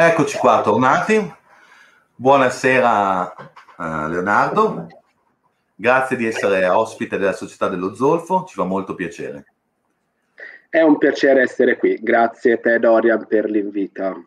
[0.00, 1.34] Eccoci qua, tornati.
[2.14, 3.34] Buonasera
[3.78, 4.86] uh, Leonardo,
[5.74, 9.46] grazie di essere ospite della Società dello Zolfo, ci fa molto piacere.
[10.68, 14.26] È un piacere essere qui, grazie a te Dorian per l'invito.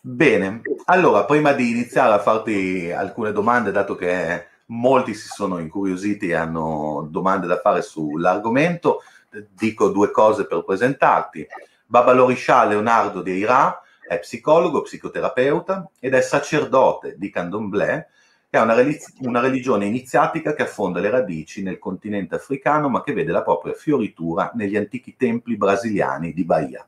[0.00, 6.30] Bene, allora prima di iniziare a farti alcune domande, dato che molti si sono incuriositi
[6.30, 11.46] e hanno domande da fare sull'argomento, dico due cose per presentarti.
[11.86, 18.08] Babalorishah Leonardo di Ira è psicologo, psicoterapeuta ed è sacerdote di Candomblé,
[18.48, 23.02] che è una, relig- una religione iniziatica che affonda le radici nel continente africano ma
[23.02, 26.86] che vede la propria fioritura negli antichi templi brasiliani di Bahia.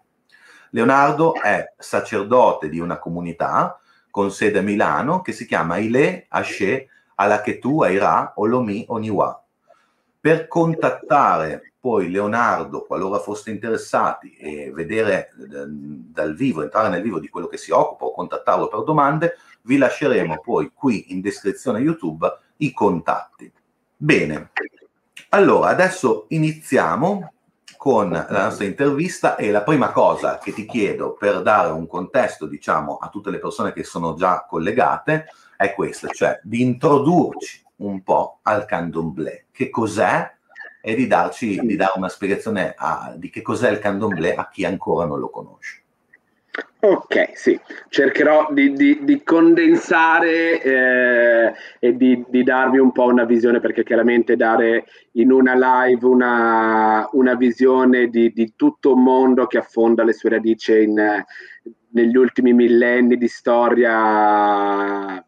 [0.70, 6.88] Leonardo è sacerdote di una comunità con sede a Milano che si chiama Ile Ashe
[7.14, 9.42] Alaketu Aira Olomi Oniwa.
[10.20, 17.20] Per contattare poi Leonardo, qualora foste interessati e vedere eh, dal vivo, entrare nel vivo
[17.20, 21.78] di quello che si occupa o contattarlo per domande, vi lasceremo poi qui in descrizione
[21.78, 22.26] YouTube
[22.58, 23.52] i contatti.
[23.96, 24.50] Bene,
[25.30, 27.32] allora adesso iniziamo
[27.76, 32.46] con la nostra intervista e la prima cosa che ti chiedo per dare un contesto,
[32.46, 35.26] diciamo, a tutte le persone che sono già collegate
[35.56, 39.46] è questa, cioè di introdurci un po' al candomblé.
[39.52, 40.37] Che cos'è?
[40.88, 44.64] E di darci di dare una spiegazione a, di che cos'è il candomblé a chi
[44.64, 45.82] ancora non lo conosce.
[46.80, 53.24] Ok, sì, cercherò di, di, di condensare eh, e di, di, darvi un po' una
[53.24, 59.58] visione, perché chiaramente dare in una live una, una visione di, tutto un mondo che
[59.58, 61.22] affonda le sue radici in,
[61.90, 65.22] negli ultimi millenni di storia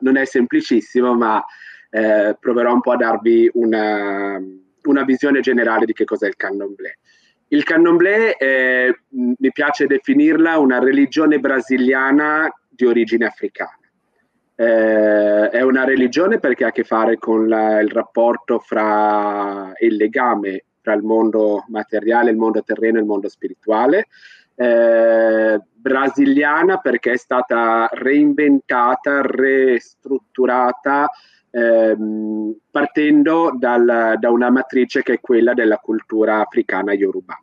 [0.00, 1.44] non è semplicissimo, ma
[1.90, 4.40] eh, proverò un po' a darvi una,
[4.84, 6.98] una visione generale di che cos'è il candomblé.
[7.48, 13.78] Il candomblé eh, mi piace definirla una religione brasiliana di origine africana.
[14.54, 19.96] Eh, è una religione perché ha a che fare con la, il rapporto fra il
[19.96, 24.06] legame tra il mondo materiale, il mondo terreno e il mondo spirituale.
[24.54, 31.08] Eh, brasiliana perché è stata reinventata, ristrutturata
[31.50, 37.40] ehm, partendo dal, da una matrice che è quella della cultura africana yoruba.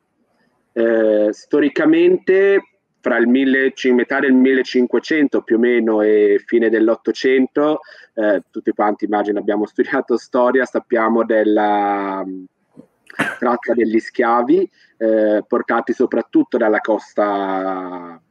[0.73, 2.61] Eh, storicamente,
[2.99, 7.79] fra il mille, metà del 1500 più o meno e fine dell'Ottocento,
[8.13, 12.23] eh, tutti quanti immagino abbiamo studiato storia, sappiamo della
[13.39, 18.21] tratta degli schiavi eh, portati soprattutto dalla costa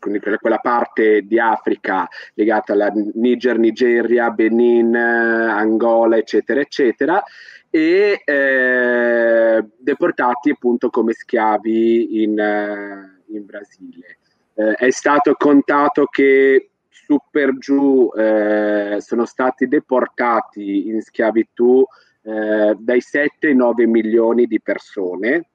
[0.00, 7.22] quindi quella parte di Africa legata alla Niger, Nigeria, Benin, Angola, eccetera, eccetera,
[7.70, 14.18] e eh, deportati appunto come schiavi in, uh, in Brasile.
[14.54, 21.84] Eh, è stato contato che su per giù eh, sono stati deportati in schiavitù
[22.22, 25.49] eh, dai 7 ai 9 milioni di persone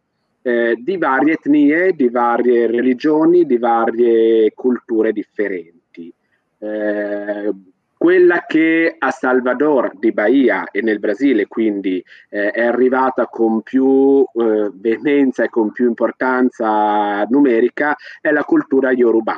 [0.45, 6.13] eh, di varie etnie, di varie religioni, di varie culture differenti.
[6.59, 7.51] Eh,
[7.97, 14.19] quella che a Salvador di Bahia e nel Brasile quindi eh, è arrivata con più
[14.21, 19.35] eh, veemenza e con più importanza numerica è la cultura Yoruba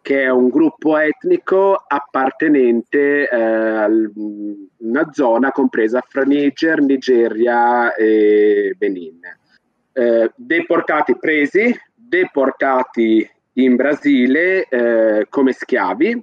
[0.00, 8.76] che è un gruppo etnico appartenente eh, a una zona compresa fra Niger, Nigeria e
[8.78, 9.18] Benin
[9.96, 16.22] eh, deportati presi, deportati in Brasile eh, come schiavi,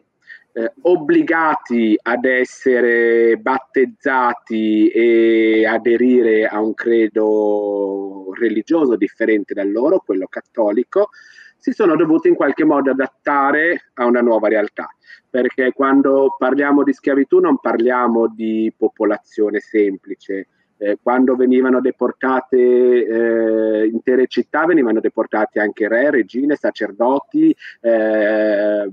[0.55, 10.27] eh, obbligati ad essere battezzati e aderire a un credo religioso differente dal loro, quello
[10.27, 11.09] cattolico,
[11.57, 14.87] si sono dovuti in qualche modo adattare a una nuova realtà,
[15.27, 20.49] perché quando parliamo di schiavitù non parliamo di popolazione semplice,
[20.83, 28.89] eh, quando venivano deportate eh, intere città, venivano deportati anche re, regine, sacerdoti, eh,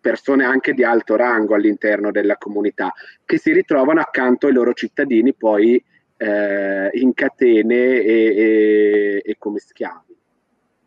[0.00, 2.92] persone anche di alto rango all'interno della comunità,
[3.24, 5.82] che si ritrovano accanto ai loro cittadini poi
[6.16, 10.16] eh, in catene e, e, e come schiavi.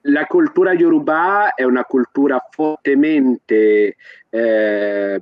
[0.07, 3.96] La cultura yoruba è una cultura fortemente
[4.30, 5.19] eh,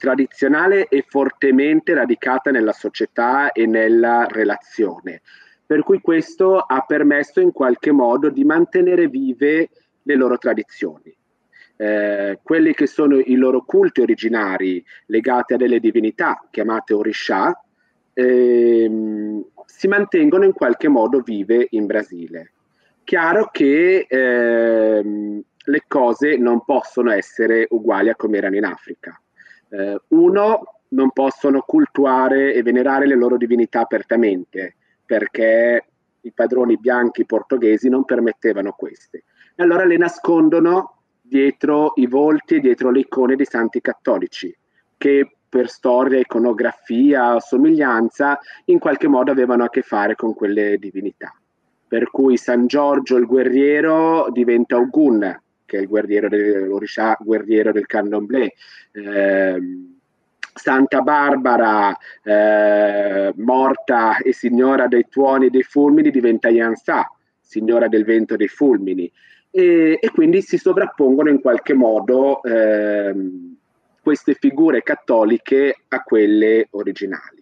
[0.00, 5.20] tradizionale e fortemente radicata nella società e nella relazione.
[5.66, 9.68] Per cui questo ha permesso in qualche modo di mantenere vive
[10.02, 11.14] le loro tradizioni.
[11.76, 17.58] Eh, quelli che sono i loro culti originari legati a delle divinità chiamate Orisha
[18.12, 22.52] ehm, si mantengono in qualche modo vive in Brasile.
[23.04, 29.20] Chiaro che ehm, le cose non possono essere uguali a come erano in Africa.
[29.70, 34.74] Eh, uno, non possono cultuare e venerare le loro divinità apertamente,
[35.04, 35.84] perché
[36.22, 39.24] i padroni bianchi portoghesi non permettevano queste.
[39.54, 44.54] E allora le nascondono dietro i volti dietro le icone dei santi cattolici,
[44.96, 51.34] che per storia, iconografia, somiglianza, in qualche modo avevano a che fare con quelle divinità.
[51.88, 55.40] Per cui San Giorgio il guerriero diventa Ogun,
[55.70, 56.68] che è il guerriero del,
[57.20, 58.54] guerriero del candomblé.
[58.90, 59.62] Eh,
[60.52, 67.08] Santa Barbara, eh, morta e signora dei tuoni e dei fulmini, diventa Yansa,
[67.40, 69.08] signora del vento e dei fulmini.
[69.48, 73.14] E, e, quindi si sovrappongono in qualche modo eh,
[74.02, 77.40] queste figure cattoliche a quelle originali.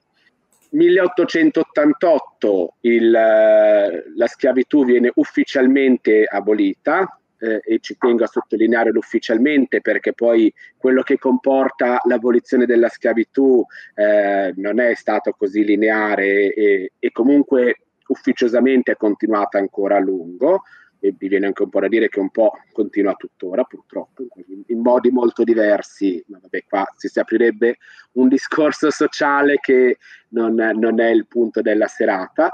[0.70, 10.12] 1888 il, la schiavitù viene ufficialmente abolita, eh, e ci tengo a sottolinearlo ufficialmente perché
[10.12, 13.64] poi quello che comporta l'abolizione della schiavitù
[13.94, 20.62] eh, non è stato così lineare e, e comunque ufficiosamente è continuata ancora a lungo.
[21.00, 24.62] E mi viene anche un po' da dire che un po' continua tuttora purtroppo in,
[24.66, 26.22] in modi molto diversi.
[26.26, 27.76] Ma vabbè qua si, si aprirebbe
[28.14, 29.98] un discorso sociale che
[30.30, 32.52] non, non è il punto della serata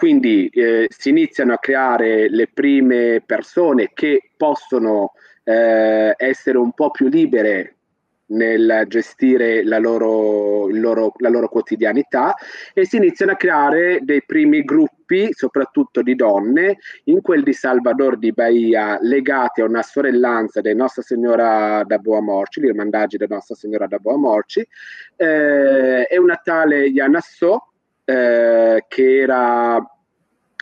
[0.00, 5.12] quindi eh, si iniziano a creare le prime persone che possono
[5.44, 7.74] eh, essere un po' più libere
[8.28, 12.34] nel gestire la loro, loro, la loro, quotidianità
[12.72, 18.16] e si iniziano a creare dei primi gruppi, soprattutto di donne, in quel di Salvador
[18.16, 23.86] di Bahia, legati a una sorellanza di Nostra Signora da Boamorci, l'irmandaggi di Nostra Signora
[23.86, 24.66] da Boamorci,
[25.16, 27.69] eh, e una tale Yanasso,
[28.10, 29.76] eh, che era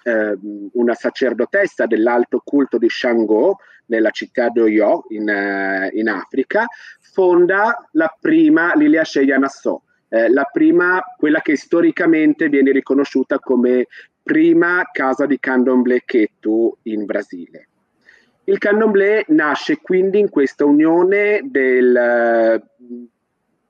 [0.03, 0.39] eh,
[0.73, 3.57] una sacerdotessa dell'alto culto di Shango
[3.87, 6.67] nella città di Oyo in, eh, in Africa,
[7.01, 9.81] fonda la prima Lilia Sheya Nassau,
[10.11, 13.87] eh, la prima, quella che storicamente viene riconosciuta come
[14.23, 17.69] prima casa di candomblé Ketu in Brasile.
[18.45, 22.63] Il candomblé nasce quindi in questa unione del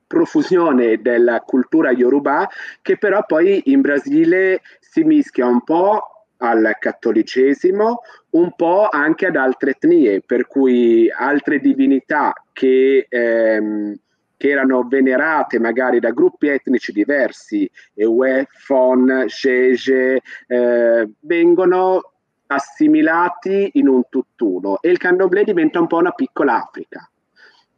[0.08, 2.48] profusione della cultura yoruba
[2.82, 8.00] che però poi in Brasile si mischia un po' al cattolicesimo,
[8.30, 13.96] un po' anche ad altre etnie, per cui altre divinità che, ehm,
[14.36, 22.12] che erano venerate magari da gruppi etnici diversi, Ewe, Fon, Jeje, eh, vengono
[22.46, 24.80] assimilati in un tutt'uno.
[24.80, 27.08] E il candomblé diventa un po' una piccola Africa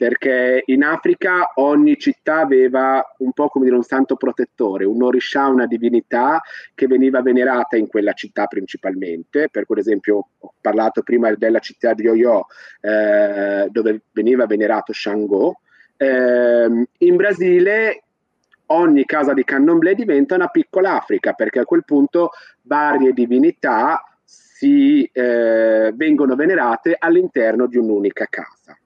[0.01, 5.47] perché in Africa ogni città aveva un po' come dire un santo protettore, un orisha,
[5.47, 6.41] una divinità
[6.75, 12.09] che veniva venerata in quella città principalmente, per esempio ho parlato prima della città di
[12.09, 12.47] Oyo
[12.81, 15.61] eh, dove veniva venerato Shango,
[15.99, 18.05] eh, in Brasile
[18.69, 22.31] ogni casa di candomblé diventa una piccola Africa perché a quel punto
[22.63, 28.80] varie divinità si eh, vengono venerate all'interno di un'unica casa.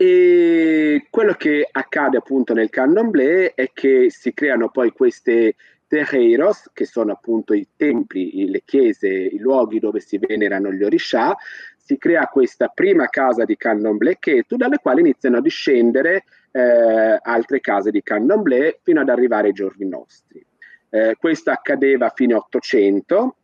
[0.00, 5.56] E quello che accade appunto nel candomblé è che si creano poi queste
[5.88, 11.36] terreiros, che sono appunto i templi, le chiese, i luoghi dove si venerano gli orisha,
[11.76, 17.60] si crea questa prima casa di candomblé Ketu, dalle quali iniziano a discendere eh, altre
[17.60, 20.44] case di candomblé fino ad arrivare ai giorni nostri.
[20.90, 23.34] Eh, questo accadeva fino all'Ottocento,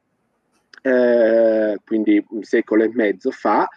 [0.83, 3.69] eh, quindi un secolo e mezzo fa,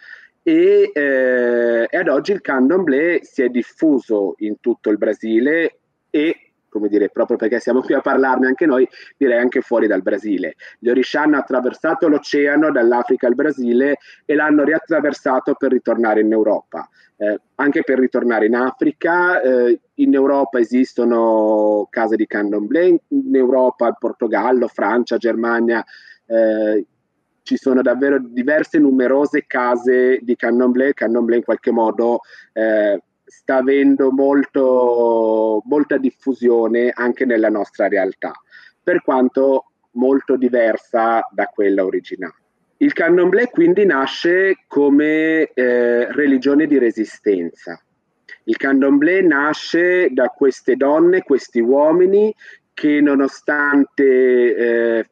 [0.48, 6.42] e, eh, e, ad oggi il candomblé si è diffuso in tutto il Brasile e
[6.70, 8.86] come dire, proprio perché siamo qui a parlarne anche noi,
[9.16, 10.54] direi anche fuori dal Brasile.
[10.78, 16.86] Gli Orisha hanno attraversato l'oceano dall'Africa al Brasile e l'hanno riattraversato per ritornare in Europa.
[17.16, 23.90] Eh, anche per ritornare in Africa, eh, in Europa esistono case di candomblé, in Europa,
[23.92, 25.82] Portogallo, Francia, Germania,
[26.26, 26.84] eh,
[27.48, 32.20] ci sono davvero diverse numerose case di Candomblé, Candomblé in qualche modo
[32.52, 38.32] eh, sta avendo molto, molta diffusione anche nella nostra realtà,
[38.82, 42.34] per quanto molto diversa da quella originale.
[42.80, 47.82] Il candomblé quindi nasce come eh, religione di resistenza.
[48.44, 52.32] Il candomblé nasce da queste donne, questi uomini
[52.74, 55.08] che nonostante eh,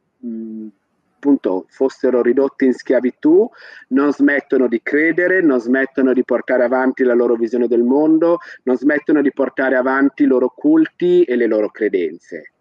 [1.16, 3.49] appunto fossero ridotti in schiavitù,
[3.88, 8.76] non smettono di credere, non smettono di portare avanti la loro visione del mondo, non
[8.76, 12.52] smettono di portare avanti i loro culti e le loro credenze.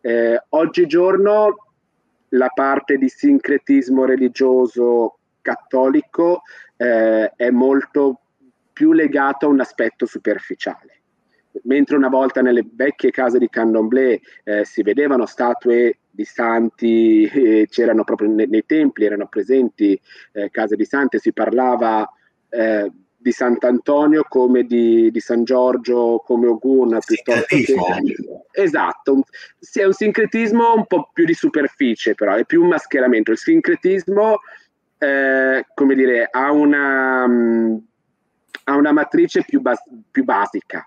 [0.00, 1.66] Eh, oggigiorno
[2.30, 6.42] la parte di sincretismo religioso cattolico
[6.76, 8.20] eh, è molto
[8.72, 11.01] più legato a un aspetto superficiale.
[11.64, 17.66] Mentre una volta nelle vecchie case di Candomblé eh, si vedevano statue di santi, eh,
[17.68, 19.98] c'erano proprio nei, nei, templi, erano presenti
[20.32, 22.08] eh, case di santi, si parlava
[22.48, 22.90] eh,
[23.22, 27.64] di Sant'Antonio come di, di, San Giorgio, come Ogun, piuttosto che...
[28.50, 29.22] Esatto,
[29.58, 33.30] sì, è un sincretismo un po' più di superficie, però è più un mascheramento.
[33.30, 34.40] Il sincretismo,
[34.98, 37.80] eh, come dire, ha una, um,
[38.64, 40.84] ha una matrice più, bas- più basica,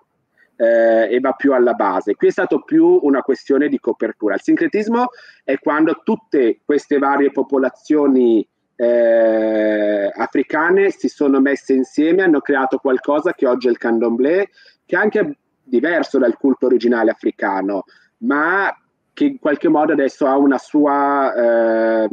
[0.55, 2.15] eh, e va più alla base.
[2.15, 4.35] Qui è stato più una questione di copertura.
[4.35, 5.09] Il sincretismo
[5.43, 13.33] è quando tutte queste varie popolazioni eh, africane si sono messe insieme, hanno creato qualcosa
[13.33, 14.49] che oggi è il candomblé,
[14.85, 17.83] che è anche diverso dal culto originale africano,
[18.19, 18.75] ma
[19.13, 22.09] che in qualche modo adesso ha una sua eh,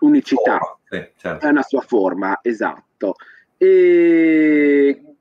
[0.00, 1.46] unicità, oh, sì, certo.
[1.46, 3.14] è una sua forma, esatto.
[3.56, 5.13] E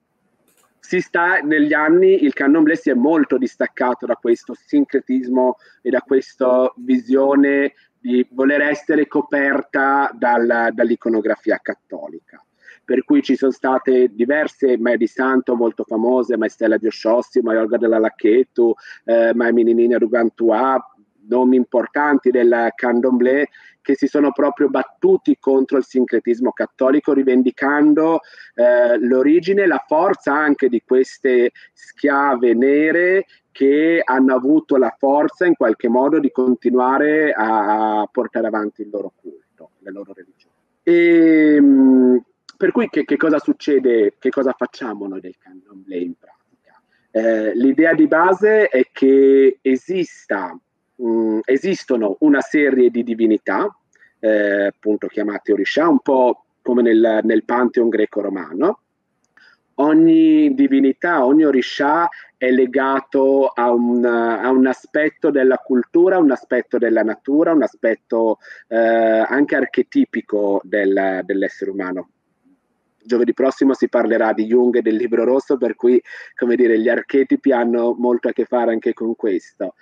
[0.85, 6.01] si sta negli anni il candomblé si è molto distaccato da questo sincretismo e da
[6.01, 12.43] questa visione di voler essere coperta dal, dall'iconografia cattolica.
[12.83, 17.39] Per cui ci sono state diverse Mae di Santo molto famose, Mae Stella di Osciossi,
[17.39, 18.73] Mae Olga della Lacchetu,
[19.05, 20.77] eh, Mae Mininina Rugantua,
[21.27, 23.49] nomi importanti del candomblé
[23.81, 28.21] che si sono proprio battuti contro il sincretismo cattolico, rivendicando
[28.55, 35.45] eh, l'origine e la forza anche di queste schiave nere che hanno avuto la forza
[35.45, 40.53] in qualche modo di continuare a portare avanti il loro culto, le loro religioni.
[40.81, 42.23] E, ehm,
[42.57, 46.81] per cui che, che, cosa succede, che cosa facciamo noi del candomblé in pratica?
[47.11, 50.57] Eh, l'idea di base è che esista,
[51.03, 53.67] mh, mm, esistono una serie di divinità,
[54.19, 58.79] eh, appunto chiamate Orisha, un po' come nel, nel Pantheon greco-romano,
[59.75, 62.07] ogni divinità, ogni orisha
[62.37, 68.39] è legato a un, a un, aspetto della cultura, un aspetto della natura, un aspetto
[68.67, 72.09] eh, anche archetipico del, dell'essere umano.
[73.05, 76.01] Giovedì prossimo si parlerà di Jung e del libro rosso, per cui
[76.35, 79.75] come dire, gli archetipi hanno molto a che fare anche con questo.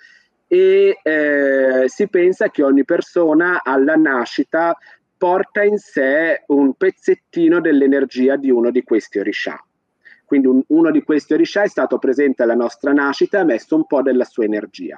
[0.51, 4.77] E eh, si pensa che ogni persona alla nascita
[5.17, 9.63] porta in sé un pezzettino dell'energia di uno di questi orisha
[10.31, 13.75] quindi un, uno di questi orisha è stato presente alla nostra nascita e ha messo
[13.75, 14.97] un po' della sua energia.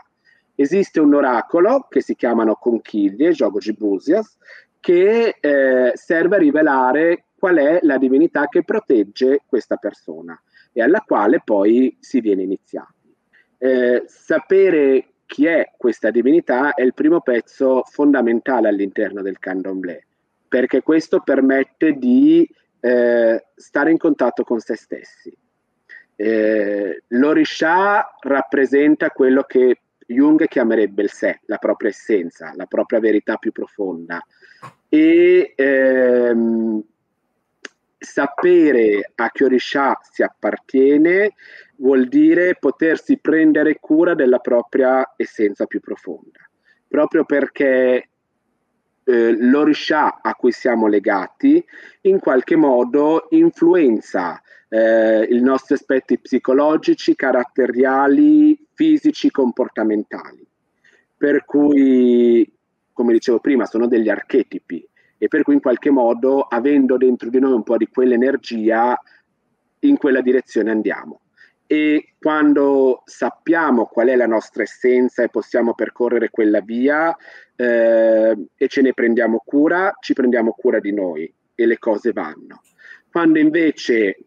[0.54, 4.38] Esiste un oracolo che si chiamano conchiglie, Jogoji Busias,
[4.80, 10.40] che eh, serve a rivelare qual è la divinità che protegge questa persona
[10.72, 13.16] e alla quale poi si viene iniziati.
[13.58, 20.06] Eh, sapere chi è questa divinità è il primo pezzo fondamentale all'interno del candomblé,
[20.48, 22.48] perché questo permette di
[22.80, 25.36] eh, stare in contatto con se stessi.
[26.16, 33.38] Eh, L'Orisha rappresenta quello che Jung chiamerebbe il sé, la propria essenza, la propria verità
[33.38, 34.24] più profonda.
[34.88, 36.84] E ehm,
[37.98, 41.34] sapere a che Orisha si appartiene
[41.84, 46.40] vuol dire potersi prendere cura della propria essenza più profonda,
[46.88, 48.10] proprio perché
[49.04, 51.64] eh, l'orisha a cui siamo legati
[52.02, 60.48] in qualche modo influenza eh, i nostri aspetti psicologici, caratteriali, fisici, comportamentali.
[61.18, 62.50] Per cui,
[62.94, 64.88] come dicevo prima, sono degli archetipi.
[65.18, 68.98] E per cui in qualche modo, avendo dentro di noi un po' di quell'energia,
[69.80, 71.23] in quella direzione andiamo
[71.68, 77.16] e quando sappiamo qual è la nostra essenza e possiamo percorrere quella via
[77.56, 82.62] eh, e ce ne prendiamo cura, ci prendiamo cura di noi e le cose vanno.
[83.12, 84.18] Quando invece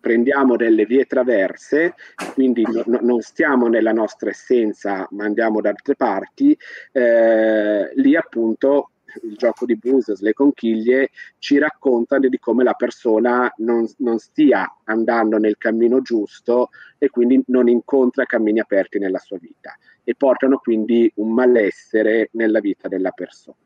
[0.00, 1.94] prendiamo delle vie traverse,
[2.34, 6.56] quindi no, non stiamo nella nostra essenza ma andiamo da altre parti,
[6.92, 8.92] eh, lì appunto
[9.22, 14.76] il gioco di Buses, le conchiglie, ci raccontano di come la persona non, non, stia
[14.84, 20.58] andando nel cammino giusto e quindi non incontra cammini aperti nella sua vita e portano
[20.58, 23.56] quindi un malessere nella vita della persona.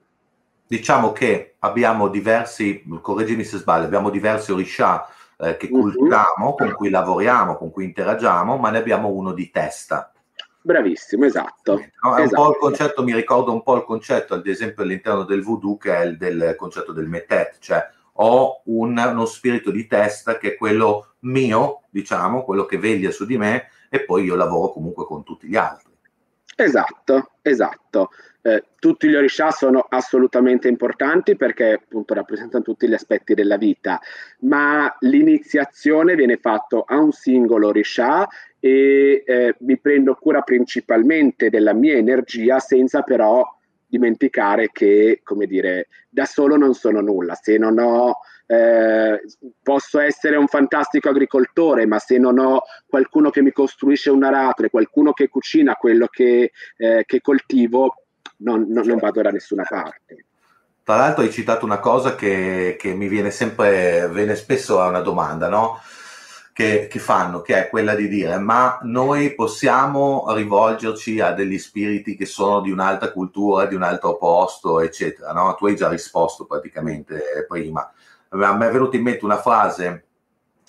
[0.67, 5.07] Diciamo che abbiamo diversi, correggimi se sbaglio, abbiamo diversi orisha
[5.39, 5.81] eh, che mhm.
[5.81, 6.57] cultiviamo, uh-huh.
[6.57, 10.14] con cui lavoriamo, con cui interagiamo, ma ne abbiamo uno di testa
[10.67, 11.75] Bravissimo, esatto.
[12.03, 12.41] No, esatto.
[12.41, 15.77] Un po' il concetto, mi ricorda un po' il concetto, ad esempio, all'interno del voodoo,
[15.77, 20.53] che è il del concetto del metet, cioè ho un, uno spirito di testa che
[20.53, 25.05] è quello mio, diciamo, quello che veglia su di me, e poi io lavoro comunque
[25.05, 25.93] con tutti gli altri.
[26.57, 28.09] Esatto, esatto.
[28.47, 33.99] Eh, tutti gli orisha sono assolutamente importanti perché appunto rappresentano tutti gli aspetti della vita,
[34.41, 38.29] ma l'iniziazione viene fatta a un singolo orisha
[38.61, 43.43] e eh, mi prendo cura principalmente della mia energia senza però
[43.87, 47.35] dimenticare che, come dire, da solo non sono nulla.
[47.35, 49.23] Se non ho, eh,
[49.63, 54.69] posso essere un fantastico agricoltore, ma se non ho qualcuno che mi costruisce un aratro,
[54.69, 58.04] qualcuno che cucina quello che, eh, che coltivo,
[58.39, 60.27] non, non, non vado da nessuna parte.
[60.83, 65.01] Tra l'altro hai citato una cosa che, che mi viene sempre, viene spesso a una
[65.01, 65.81] domanda, no?
[66.53, 72.15] Che, che, fanno, che è quella di dire ma noi possiamo rivolgerci a degli spiriti
[72.15, 75.33] che sono di un'altra cultura, di un altro posto, eccetera.
[75.33, 75.57] No?
[75.57, 77.91] Tu hai già risposto praticamente prima.
[78.29, 80.05] A me è venuta in mente una frase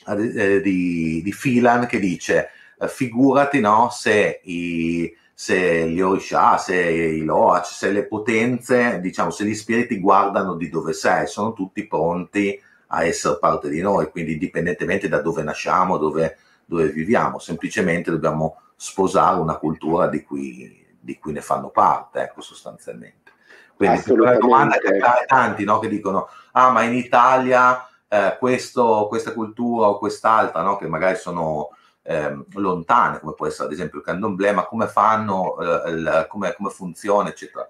[0.07, 2.49] eh, di, di Filan che dice
[2.87, 9.43] figurati no, se i se gli Orisha, se i Loach, se le potenze, diciamo, se
[9.43, 14.31] gli spiriti guardano di dove sei, sono tutti pronti a essere parte di noi, quindi
[14.31, 21.19] indipendentemente da dove nasciamo, dove, dove viviamo, semplicemente dobbiamo sposare una cultura di cui, di
[21.19, 23.33] cui ne fanno parte, ecco, sostanzialmente.
[23.75, 29.33] Quindi la domanda che tanti no, che dicono, ah ma in Italia eh, questo, questa
[29.33, 31.71] cultura o quest'altra, no, che magari sono
[32.07, 36.53] eh, lontane, come può essere ad esempio il candomblé, ma come fanno, eh, il, come,
[36.53, 37.67] come, funziona, eccetera.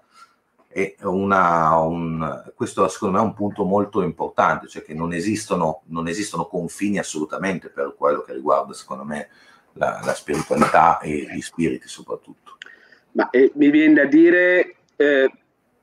[0.68, 5.80] E una, un, questo secondo me è un punto molto importante, cioè che non esistono,
[5.86, 9.28] non esistono confini assolutamente per quello che riguarda, secondo me,
[9.72, 12.58] la, la spiritualità e gli spiriti soprattutto.
[13.12, 15.30] Ma eh, mi viene da dire, eh,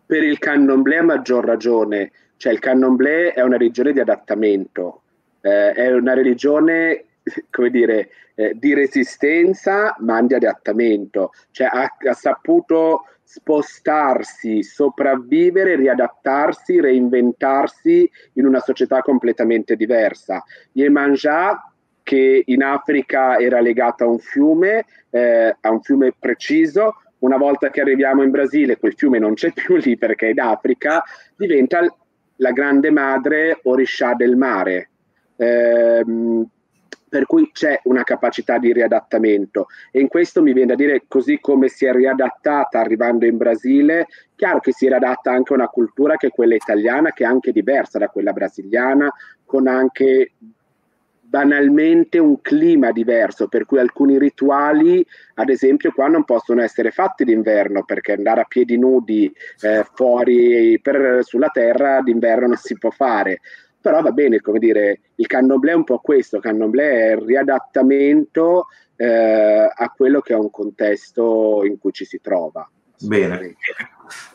[0.05, 5.01] per il candomblé a maggior ragione, cioè il candomblé è una religione di adattamento,
[5.42, 7.05] eh, è una religione
[7.50, 16.79] come dire, eh, di resistenza ma di adattamento, cioè ha, ha, saputo spostarsi, sopravvivere, riadattarsi,
[16.79, 20.44] reinventarsi in una società completamente diversa.
[20.74, 21.72] Yemanjá,
[22.03, 27.70] che in Africa era legato a un fiume, eh, a un fiume preciso, una volta
[27.70, 31.01] che arriviamo in Brasile quel fiume non c'è più lì perché è d'Africa,
[31.38, 31.79] diventa
[32.38, 34.90] la grande madre Orisha del mare.
[35.38, 36.03] Eh,
[37.14, 39.68] per cui c'è una capacità di riadattamento.
[39.92, 44.08] E in questo mi viene da dire così come si è riadattata arrivando in Brasile,
[44.36, 48.00] chiaro che si riadatta anche una cultura che è quella italiana, che è anche diversa
[48.00, 49.14] da quella brasiliana,
[49.46, 50.32] con anche
[51.20, 57.26] banalmente un clima diverso, per cui alcuni rituali, ad esempio, qua non possono essere fatti
[57.26, 62.90] d'inverno, perché andare a piedi nudi eh, fuori per, sulla terra d'inverno non si può
[62.90, 63.40] fare
[63.83, 67.22] però va bene, come dire, il candomblé è un po' questo, il candomblé è il
[67.25, 72.65] riadattamento eh, a quello che è un contesto in cui ci si trova.
[73.01, 73.57] Bene.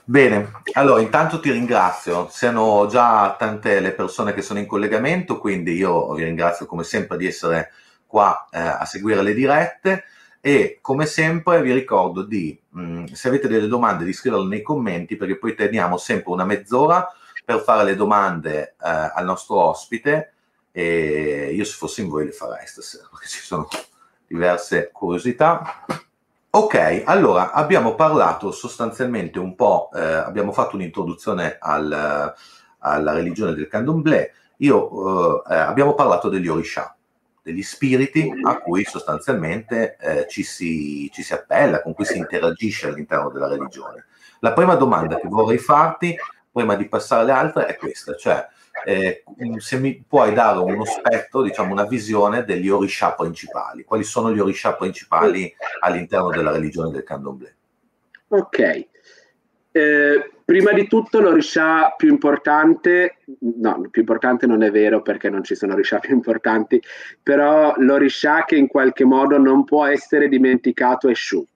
[0.04, 5.72] Bene, allora intanto ti ringrazio, siano già tante le persone che sono in collegamento, quindi
[5.72, 7.70] io vi ringrazio come sempre di essere
[8.06, 10.04] qua eh, a seguire le dirette
[10.42, 14.60] e come sempre vi ricordo di, mh, mm, se avete delle domande, di scriverle nei
[14.60, 17.10] commenti perché poi teniamo sempre una mezz'ora
[17.48, 20.34] per fare le domande eh, al nostro ospite
[20.70, 23.66] e io se fossi in voi le farei stasera perché ci sono
[24.26, 25.86] diverse curiosità.
[26.50, 32.34] Ok, allora abbiamo parlato sostanzialmente un po', eh, abbiamo fatto un'introduzione al,
[32.80, 36.94] alla religione del candomblé, io, eh, abbiamo parlato degli orisha,
[37.42, 42.88] degli spiriti a cui sostanzialmente eh, ci, si, ci si appella, con cui si interagisce
[42.88, 44.04] all'interno della religione.
[44.40, 46.14] La prima domanda che vorrei farti
[46.58, 48.46] prima di passare alle altre è questa, cioè
[48.84, 49.22] eh,
[49.58, 54.40] se mi puoi dare uno spettro, diciamo una visione degli orisha principali, quali sono gli
[54.40, 57.54] orisha principali all'interno della religione del candomblé?
[58.28, 58.86] Ok,
[59.70, 65.44] eh, prima di tutto l'orisha più importante, no, più importante non è vero perché non
[65.44, 66.82] ci sono orisha più importanti,
[67.22, 71.46] però l'orisha che in qualche modo non può essere dimenticato è Shu.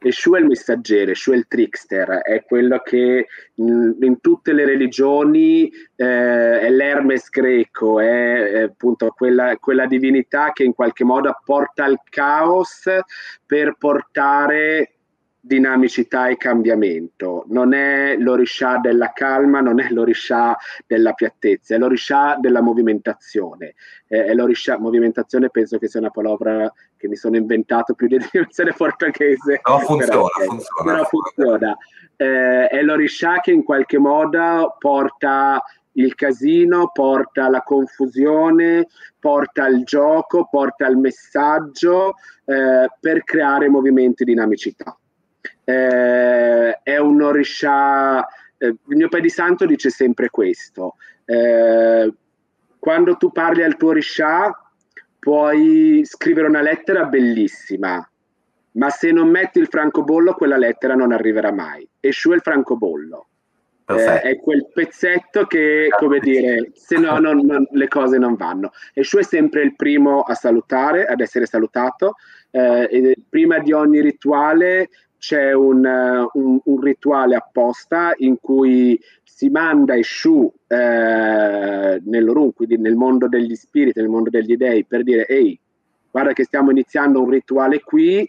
[0.00, 4.52] E Shu è il messaggero, Shu è il trickster, è quello che in, in tutte
[4.52, 11.04] le religioni eh, è l'Hermes greco, è, è appunto quella, quella, divinità che in qualche
[11.04, 12.88] modo porta il caos
[13.46, 14.97] per portare
[15.48, 17.44] dinamicità e cambiamento.
[17.48, 20.56] Non è l'orisha della calma, non è l'orisha
[20.86, 23.74] della piattezza, è l'orisha della movimentazione.
[24.06, 28.18] Eh, è l'orisha, movimentazione penso che sia una parola che mi sono inventato più di
[28.20, 29.60] definizione portoghese.
[29.66, 30.92] No, funziona, però, funziona.
[30.92, 31.76] Però funziona.
[32.16, 38.86] Eh, è l'orisha che in qualche modo porta il casino, porta la confusione,
[39.18, 44.96] porta il gioco, porta il messaggio eh, per creare movimenti di dinamicità.
[45.68, 48.26] Eh, è un orisha,
[48.56, 50.94] eh, il mio Padre di Santo dice sempre questo,
[51.26, 52.10] eh,
[52.78, 54.50] quando tu parli al tuo orisha
[55.18, 58.08] puoi scrivere una lettera bellissima,
[58.72, 61.86] ma se non metti il francobollo quella lettera non arriverà mai.
[62.00, 63.26] E Shu è il francobollo.
[63.88, 68.70] Eh, è quel pezzetto che, come dire, se no non, non, le cose non vanno.
[68.94, 72.14] E Shu è sempre il primo a salutare, ad essere salutato.
[72.50, 75.84] Eh, prima di ogni rituale c'è un,
[76.32, 83.54] un, un, rituale apposta in cui si manda Eshu eh, nell'Orun, quindi nel mondo degli
[83.54, 85.58] spiriti, nel mondo degli dei, per dire ehi,
[86.10, 88.28] guarda che stiamo iniziando un rituale qui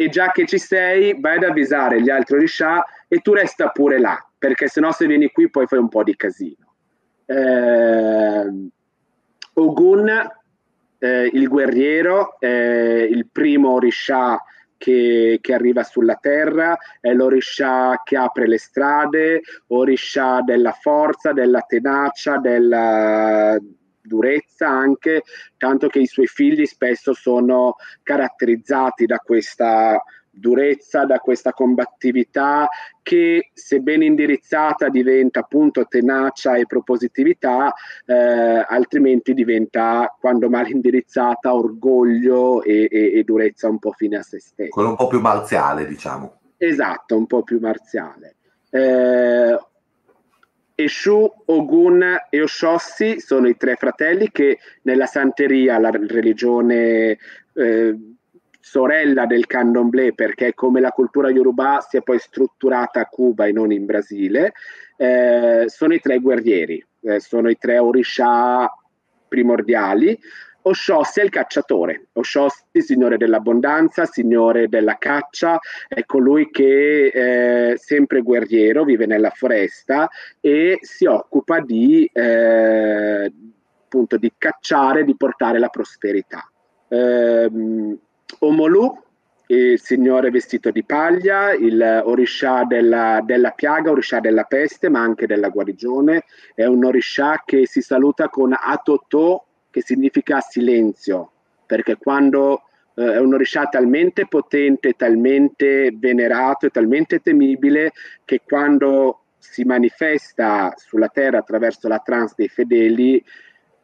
[0.00, 3.98] e già che ci sei vai ad avvisare gli altri Orisha e tu resta pure
[3.98, 6.74] là, perché se no se vieni qui poi fai un po' di casino.
[7.24, 8.68] Eh,
[9.54, 10.30] Ogun,
[10.98, 14.40] eh, il guerriero, eh, il primo Orisha
[14.78, 21.60] che, che, arriva sulla terra, è l'Orisha che apre le strade, Orisha della forza, della
[21.62, 23.58] tenacia, della
[24.00, 25.22] durezza anche,
[25.58, 30.02] tanto che i suoi figli spesso sono caratterizzati da questa
[30.38, 32.68] durezza, da questa combattività
[33.02, 37.72] che se ben indirizzata diventa appunto tenacia e propositività,
[38.04, 44.22] eh, altrimenti diventa, quando mal indirizzata, orgoglio e, e, e, durezza un po' fine a
[44.22, 44.70] se stesso.
[44.70, 46.38] Quello un po' più marziale, diciamo.
[46.56, 48.36] Esatto, un po' più marziale.
[48.70, 49.58] Eh,
[50.80, 57.18] Eshu, Ogun e Oshossi sono i tre fratelli che nella santeria, la religione
[57.54, 57.98] eh,
[58.68, 63.52] sorella del candomblé, perché come la cultura yoruba si è poi strutturata a Cuba e
[63.52, 64.52] non in Brasile,
[64.98, 68.70] eh, sono i tre guerrieri, eh, sono i tre orisha
[69.26, 70.18] primordiali.
[70.60, 78.20] Oshossi è il cacciatore, Oshossi signore dell'abbondanza, signore della caccia, è colui che è sempre
[78.20, 80.10] guerriero, vive nella foresta
[80.42, 83.32] e si occupa di, eh,
[83.82, 86.46] appunto, di cacciare, di portare la prosperità.
[86.88, 87.50] Eh,
[88.40, 89.02] Omolu,
[89.48, 95.26] il signore vestito di paglia, il orisha della, della, piaga, orisha della peste, ma anche
[95.26, 96.24] della guarigione.
[96.54, 101.30] È un orisha che si saluta con Atoto, che significa silenzio,
[101.64, 102.62] perché quando
[102.94, 107.92] eh, è un orisha talmente potente, talmente venerato e talmente temibile
[108.24, 113.24] che quando si manifesta sulla terra attraverso la trance dei fedeli,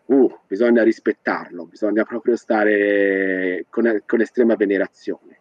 [0.07, 5.39] uh, bisogna rispettarlo, bisogna proprio stare con, con estrema venerazione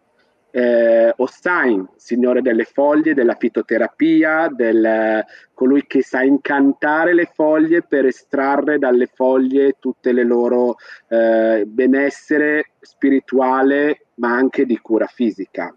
[0.56, 8.06] eh, Ostain, signore delle foglie, della fitoterapia, del, colui che sa incantare le foglie per
[8.06, 10.76] estrarre dalle foglie tutte le loro
[11.08, 15.76] eh, benessere spirituale, ma anche di cura fisica.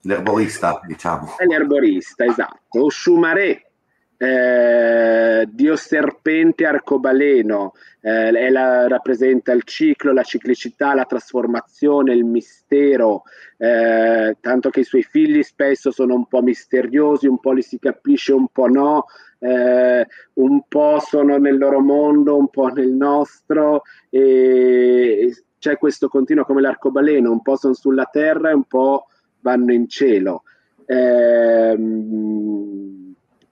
[0.00, 1.36] L'erborista, diciamo.
[1.36, 2.84] È l'erborista, esatto.
[2.84, 3.72] Oshumare,
[4.16, 13.22] eh, Dio serpente arcobaleno, eh, la, rappresenta il ciclo, la ciclicità, la trasformazione, il mistero,
[13.56, 17.78] eh, tanto che i suoi figli spesso sono un po' misteriosi, un po' li si
[17.78, 19.06] capisce, un po' no,
[19.38, 26.44] eh, un po' sono nel loro mondo, un po' nel nostro, e c'è questo continuo
[26.44, 29.06] come l'arcobaleno, un po' sono sulla terra e un po'
[29.40, 30.42] vanno in cielo.
[30.86, 31.74] Eh,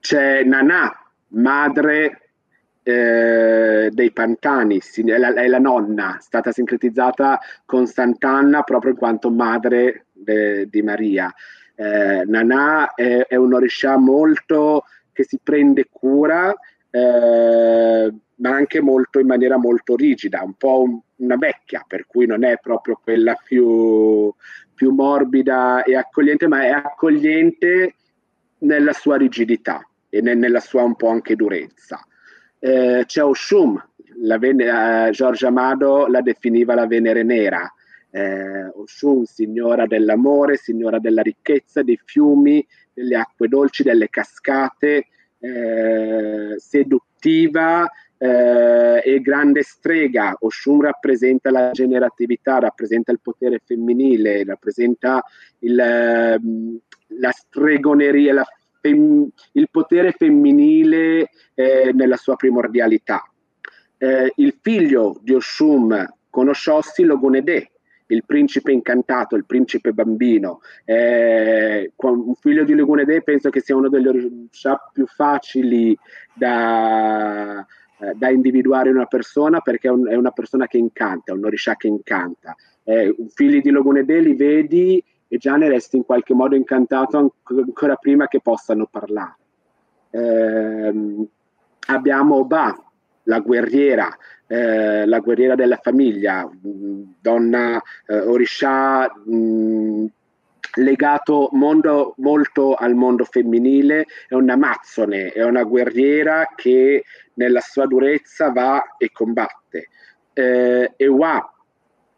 [0.02, 0.92] c'è Nanà,
[1.28, 2.30] madre
[2.82, 9.30] eh, dei Pantani, è la, è la, nonna, stata sincretizzata con Sant'Anna proprio in quanto
[9.30, 11.32] madre de, di Maria.
[11.76, 16.52] Eh, Nanà è, è, un orisha molto che si prende cura,
[16.90, 22.26] eh, ma anche molto in maniera molto rigida, un po' un, una vecchia, per cui
[22.26, 24.34] non è proprio quella più,
[24.74, 27.94] più morbida e accogliente, ma è accogliente
[28.58, 31.98] nella sua rigidità e ne, nella sua un po' anche durezza.
[32.58, 33.82] Eh, c'è Oshum,
[34.20, 37.72] la Ven- eh, Giorgio Amado la definiva la Venere nera,
[38.10, 45.06] eh, Oshun, signora dell'amore, signora della ricchezza, dei fiumi, delle acque dolci, delle cascate,
[45.40, 50.36] eh, seduttiva eh, e grande strega.
[50.40, 55.24] Oshun rappresenta la generatività, rappresenta il potere femminile, rappresenta
[55.60, 56.78] il, ehm,
[57.18, 58.46] la stregoneria, la
[58.82, 63.22] fem- il potere femminile eh, nella sua primordialità.
[63.96, 67.70] Eh, il figlio di Oshum conosciossi Logonede,
[68.06, 70.60] il principe incantato, il principe bambino.
[70.84, 75.96] Eh, un figlio di Logonede penso che sia uno degli orishà più facili
[76.34, 77.64] da,
[78.00, 81.44] eh, da, individuare in una persona perché è, un, è, una persona che incanta, un
[81.44, 82.54] orisha che incanta.
[82.84, 87.96] Eh, figli di Logonede li vedi e già ne resti in qualche modo incantato ancora
[87.96, 89.36] prima che possano parlare.
[90.10, 91.26] Eh,
[91.86, 92.78] abbiamo Ba,
[93.22, 94.14] la guerriera,
[94.46, 100.04] eh, la guerriera della famiglia, donna eh, Orisha mh,
[100.74, 108.50] legato mondo, molto al mondo femminile, è un'amazzone, è una guerriera che nella sua durezza
[108.52, 109.88] va e combatte.
[110.34, 111.50] Eh, Ewa,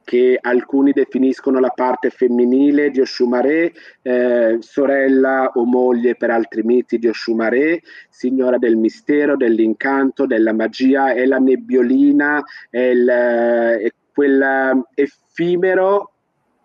[0.04, 6.98] che alcuni definiscono la parte femminile di Oshumare, eh, sorella o moglie per altri miti
[6.98, 14.84] di Oshumare, signora del mistero, dell'incanto, della magia, è la nebbiolina, è, il, è quel
[14.94, 16.12] effimero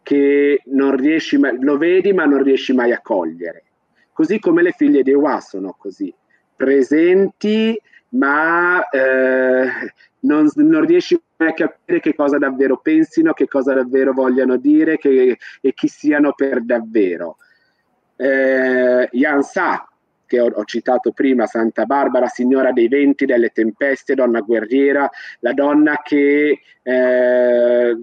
[0.04, 3.64] che non riesci mai, lo vedi ma non riesci mai a cogliere.
[4.12, 6.14] Così come le figlie di Ewa sono così,
[6.56, 9.68] presenti ma eh,
[10.22, 14.98] non, non, riesci mai a capire che cosa davvero pensino, che cosa davvero vogliano dire
[14.98, 17.38] che, e chi siano per davvero.
[18.16, 19.10] Eh,
[19.42, 19.88] Sa,
[20.26, 25.54] che ho, ho, citato prima, Santa Barbara, signora dei venti, delle tempeste, donna guerriera, la
[25.54, 27.98] donna che eh,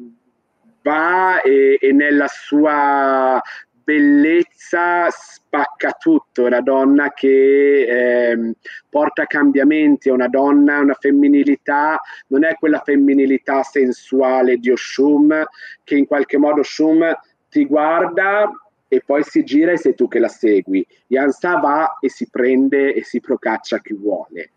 [0.83, 3.41] va e, e nella sua
[3.87, 8.55] bellezza spacca tutto, una donna che eh,
[8.89, 15.45] porta cambiamenti, è una donna, una femminilità, non è quella femminilità sensuale di Oshum
[15.85, 17.17] che in qualche modo Oshum
[17.49, 18.51] ti guarda
[18.89, 20.85] e poi si gira e sei tu che la segui.
[21.07, 24.51] Yansa va e si prende e si procaccia chi vuole.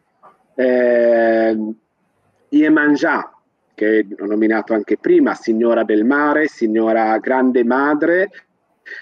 [0.55, 1.57] Eh,
[2.49, 3.31] Iemanjá,
[3.75, 8.31] che ho nominato anche prima, signora del mare, signora grande madre,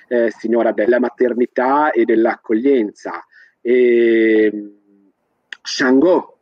[0.08, 3.26] eh, signora della maternità e dell'accoglienza.
[3.62, 4.52] E,
[5.62, 6.38] Shango,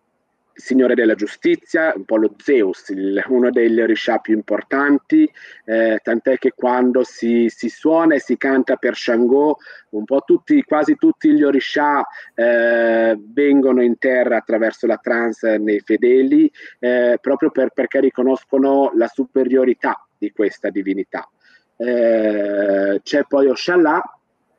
[0.58, 5.30] Signore della Giustizia, un po' lo Zeus, il, uno degli Orisha più importanti,
[5.66, 9.58] eh, tant'è che quando si, si, suona e si canta per Shango,
[9.90, 15.82] un po' tutti, quasi tutti gli Orisha eh, vengono in terra attraverso la trance nei
[15.82, 21.30] fedeli, eh, proprio per, perché riconoscono la superiorità di questa divinità.
[21.78, 24.02] Eh, c'è poi Oshalà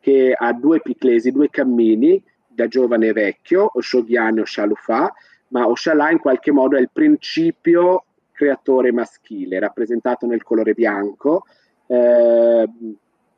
[0.00, 5.12] che ha due piclesi, due cammini, da giovane e vecchio, Oshogyan e Oshalufà,
[5.48, 11.44] ma Oshalà in qualche modo è il principio creatore maschile, rappresentato nel colore bianco,
[11.86, 12.68] eh,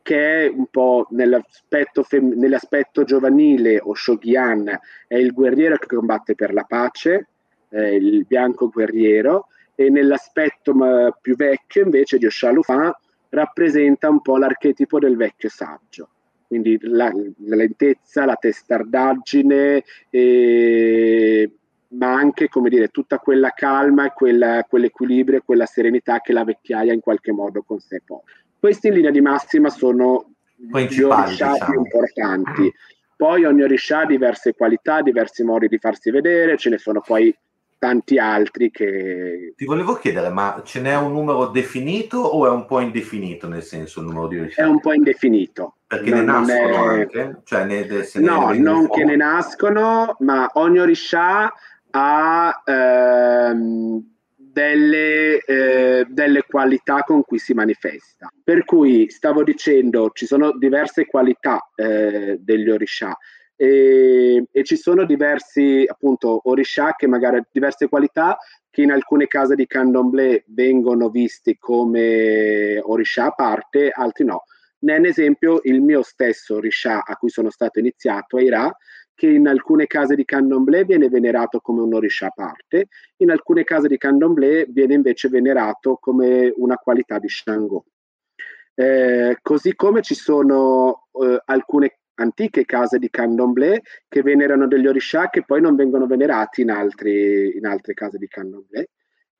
[0.02, 6.52] che è un po' nell'aspetto, fem- nell'aspetto giovanile, Oshogyan è il guerriero che combatte per
[6.52, 7.28] la pace,
[7.70, 12.98] eh, il bianco guerriero, e nell'aspetto ma, più vecchio invece di Oshalufà
[13.30, 16.08] rappresenta un po' l'archetipo del vecchio saggio
[16.48, 17.12] quindi la,
[17.44, 21.52] la lentezza, la testardaggine, eh,
[21.88, 26.44] ma anche come dire, tutta quella calma e quella, quell'equilibrio e quella serenità che la
[26.44, 28.32] vecchiaia in qualche modo con sé porta.
[28.58, 31.70] Questi in linea di massima sono gli orisha diciamo.
[31.70, 32.72] più importanti.
[33.14, 37.34] Poi ogni orisha ha diverse qualità, diversi modi di farsi vedere, ce ne sono poi
[37.78, 39.54] tanti altri che...
[39.56, 43.62] Ti volevo chiedere, ma ce n'è un numero definito o è un po' indefinito nel
[43.62, 44.62] senso il numero di orisha?
[44.62, 45.76] È un po' indefinito.
[45.86, 47.00] Perché non, ne nascono è...
[47.00, 47.40] anche?
[47.44, 51.52] Cioè ne, no, ne non che ne nascono, ma ogni orisha
[51.90, 58.30] ha ehm, delle, eh, delle qualità con cui si manifesta.
[58.42, 63.16] Per cui stavo dicendo, ci sono diverse qualità eh, degli orisha
[63.60, 68.38] e, e, ci sono diversi appunto orisha che magari diverse qualità
[68.70, 74.44] che in alcune case di candomblé vengono visti come orisha a parte, altri no.
[74.80, 78.72] Ne è un esempio il mio stesso orisha a cui sono stato iniziato, Aira,
[79.12, 83.64] che in alcune case di candomblé viene venerato come un orisha a parte, in alcune
[83.64, 87.86] case di candomblé viene invece venerato come una qualità di Shango.
[88.72, 95.28] Eh, così come ci sono eh, alcune antiche case di candomblé che venerano degli orisha
[95.28, 98.90] che poi non vengono venerati in, altri, in altre case di candomblé.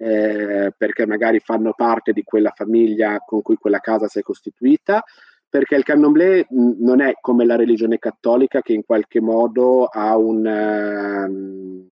[0.01, 5.03] Eh, perché magari fanno parte di quella famiglia con cui quella casa si è costituita,
[5.49, 10.47] perché il candomblé non è come la religione cattolica che in qualche modo ha un,
[10.47, 11.89] um,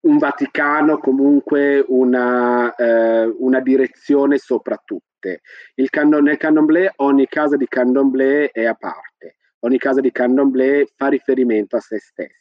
[0.00, 5.40] un Vaticano, comunque una, uh, una, direzione sopra tutte.
[5.74, 10.86] Il candom- nel candomblé ogni casa di candomblé è a parte, ogni casa di candomblé
[10.94, 12.40] fa riferimento a se stessa.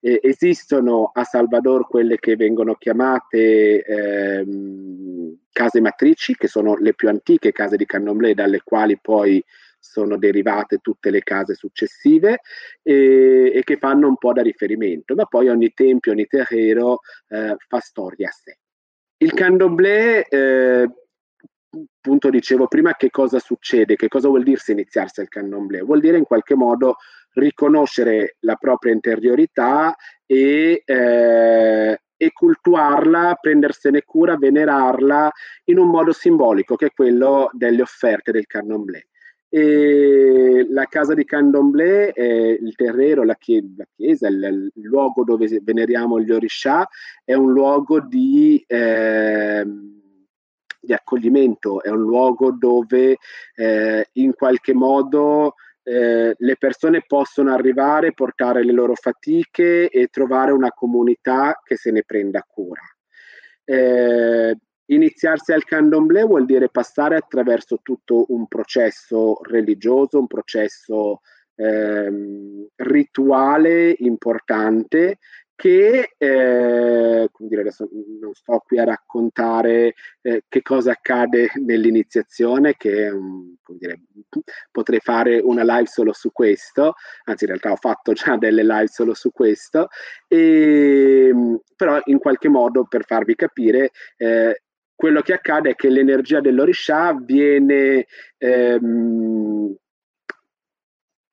[0.00, 7.08] Eh, esistono a Salvador quelle che vengono chiamate ehm, case matrici, che sono le più
[7.08, 9.42] antiche case di candomblé, dalle quali poi
[9.78, 12.40] sono derivate tutte le case successive
[12.82, 17.56] e, e, che fanno un po' da riferimento, ma poi ogni tempio, ogni terreno eh,
[17.68, 18.58] fa storia a sé.
[19.18, 20.88] Il candomblé eh,
[21.72, 25.80] appunto dicevo prima che cosa succede, che cosa vuol dirsi iniziarsi al candomblé?
[25.80, 26.96] Vuol dire in qualche modo
[27.34, 35.30] riconoscere la propria interiorità e, eh, e cultuarla, prendersene cura, venerarla
[35.64, 39.06] in un modo simbolico che è quello delle offerte del candomblé.
[39.54, 46.18] E la casa di Candomblé, eh, il chie- la chiesa, il, il, luogo dove veneriamo
[46.18, 46.88] gli Orisha,
[47.22, 49.62] è un luogo di, eh,
[50.82, 53.16] di accoglimento, è un luogo dove
[53.54, 60.52] eh, in qualche modo eh, le persone possono arrivare, portare le loro fatiche e trovare
[60.52, 62.82] una comunità che se ne prenda cura.
[63.64, 71.20] Eh, iniziarsi al candomblé vuol dire passare attraverso tutto un processo religioso, un processo
[71.54, 75.18] ehm, rituale importante
[75.62, 77.88] che, eh, come dire, adesso
[78.20, 84.00] non sto qui a raccontare eh, che cosa accade nell'iniziazione, che um, dire,
[84.72, 86.94] potrei fare una live solo su questo,
[87.26, 89.86] anzi in realtà ho fatto già delle live solo su questo,
[90.26, 94.62] e, ehm, però in qualche modo per farvi capire eh,
[94.96, 98.06] quello che accade è che l'energia dell'Orisha viene
[98.38, 99.76] ehm,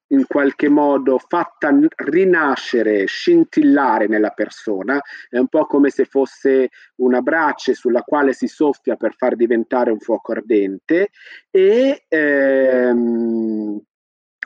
[0.09, 7.21] in qualche modo fatta rinascere, scintillare nella persona, è un po' come se fosse una
[7.21, 11.09] brace sulla quale si soffia per far diventare un fuoco ardente
[11.49, 13.79] e, ehm,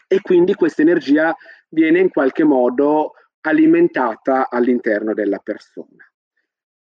[0.08, 1.36] e quindi questa energia
[1.70, 6.08] viene in qualche modo alimentata all'interno della persona.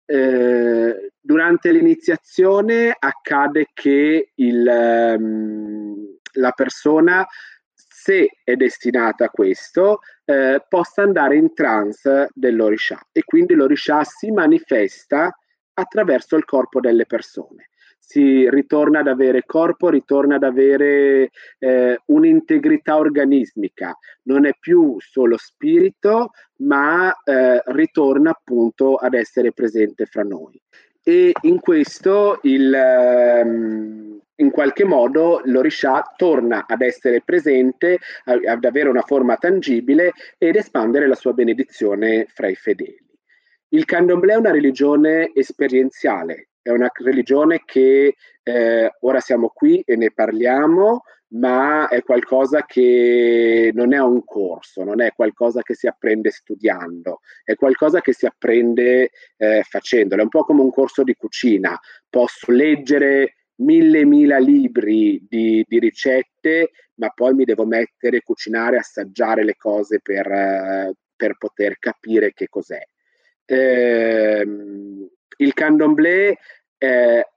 [0.05, 7.25] Eh, durante l'iniziazione accade che il, um, la persona,
[8.03, 14.29] se è destinata a questo, eh, possa andare in trance dell'Orisha e quindi l'Orisha si
[14.31, 15.33] manifesta
[15.73, 17.69] attraverso il corpo delle persone
[18.05, 25.37] si ritorna ad avere corpo, ritorna ad avere eh, un'integrità organismica, non è più solo
[25.37, 30.61] spirito, ma eh, ritorna appunto ad essere presente fra noi.
[31.01, 32.71] E in questo il,
[33.43, 34.02] um,
[34.37, 41.07] in qualche modo l'Orisha torna ad essere presente, ad avere una forma tangibile ed espandere
[41.07, 42.97] la sua benedizione fra i fedeli.
[43.69, 49.95] Il candomblé è una religione esperienziale, è una religione che eh, ora siamo qui e
[49.95, 55.87] ne parliamo, ma è qualcosa che non è un corso, non è qualcosa che si
[55.87, 60.21] apprende studiando, è qualcosa che si apprende eh, facendolo.
[60.21, 61.77] È un po' come un corso di cucina.
[62.07, 69.43] Posso leggere mille mila libri di, di ricette, ma poi mi devo mettere, cucinare, assaggiare
[69.43, 72.81] le cose per, per poter capire che cos'è.
[73.45, 74.47] Eh,
[75.37, 76.37] il candomblé
[76.77, 77.27] eh,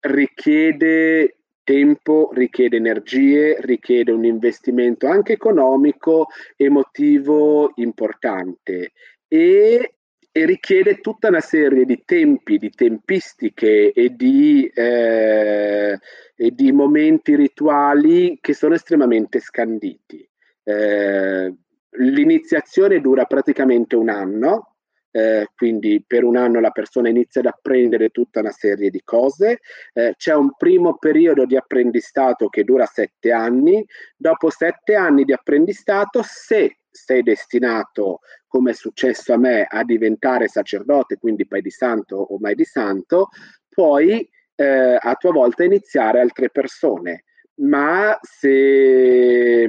[0.00, 8.92] richiede tempo, richiede energie, richiede un investimento anche economico, emotivo importante
[9.26, 9.95] e,
[10.36, 15.98] e richiede tutta una serie di tempi, di tempistiche e di, eh,
[16.36, 20.28] e di momenti rituali che sono estremamente scanditi.
[20.62, 21.54] Eh,
[21.88, 24.74] l'iniziazione dura praticamente un anno,
[25.10, 29.60] eh, quindi per un anno la persona inizia ad apprendere tutta una serie di cose,
[29.94, 33.82] eh, c'è un primo periodo di apprendistato che dura sette anni,
[34.14, 40.48] dopo sette anni di apprendistato, se sei destinato, come è successo a me, a diventare
[40.48, 43.28] sacerdote, quindi pai di santo o mai di santo,
[43.68, 47.24] puoi eh, a tua volta iniziare altre persone.
[47.58, 49.68] Ma se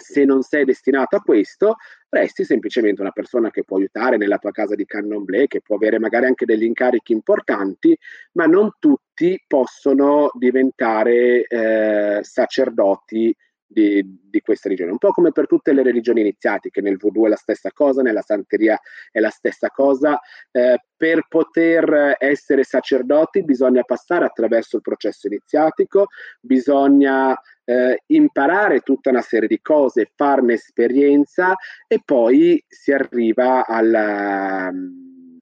[0.00, 1.76] se non sei destinato a questo,
[2.08, 5.98] resti semplicemente una persona che può aiutare nella tua casa di candomblé, che può avere
[5.98, 7.96] magari anche degli incarichi importanti,
[8.32, 13.34] ma non tutti possono diventare eh, sacerdoti
[13.72, 14.90] di, di, questa religione.
[14.92, 18.22] Un po' come per tutte le religioni iniziatiche, nel voodoo è la stessa cosa, nella
[18.22, 18.78] santeria
[19.12, 20.18] è la stessa cosa.
[20.50, 26.08] Eh, per poter essere sacerdoti bisogna passare attraverso il processo iniziatico,
[26.40, 31.54] bisogna eh, imparare tutta una serie di cose, farne esperienza
[31.86, 34.70] e poi si arriva alla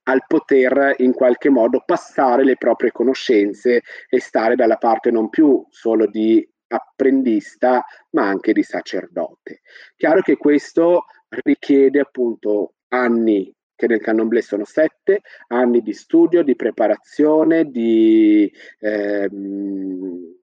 [0.08, 5.62] al poter in qualche modo passare le proprie conoscenze e stare dalla parte non più
[5.68, 9.60] solo di apprendista, ma anche di sacerdote.
[9.96, 16.56] Chiaro che questo richiede appunto anni che nel candomblé sono sette, anni di studio, di
[16.56, 20.34] preparazione, di, ehm,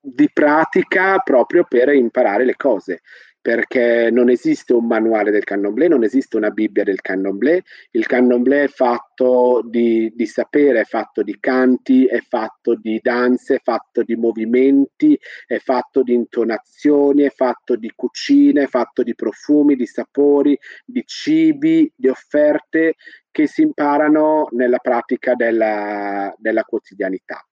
[0.00, 3.00] di pratica proprio per imparare le cose.
[3.44, 7.62] Perché non esiste un manuale del candomblé, non esiste una Bibbia del candomblé.
[7.90, 13.56] Il candomblé è fatto di, di, sapere, è fatto di canti, è fatto di danze,
[13.56, 15.14] è fatto di movimenti,
[15.46, 21.02] è fatto di intonazioni, è fatto di cucine, è fatto di profumi, di sapori, di
[21.04, 22.94] cibi, di offerte
[23.30, 27.46] che si imparano nella pratica della, della quotidianità.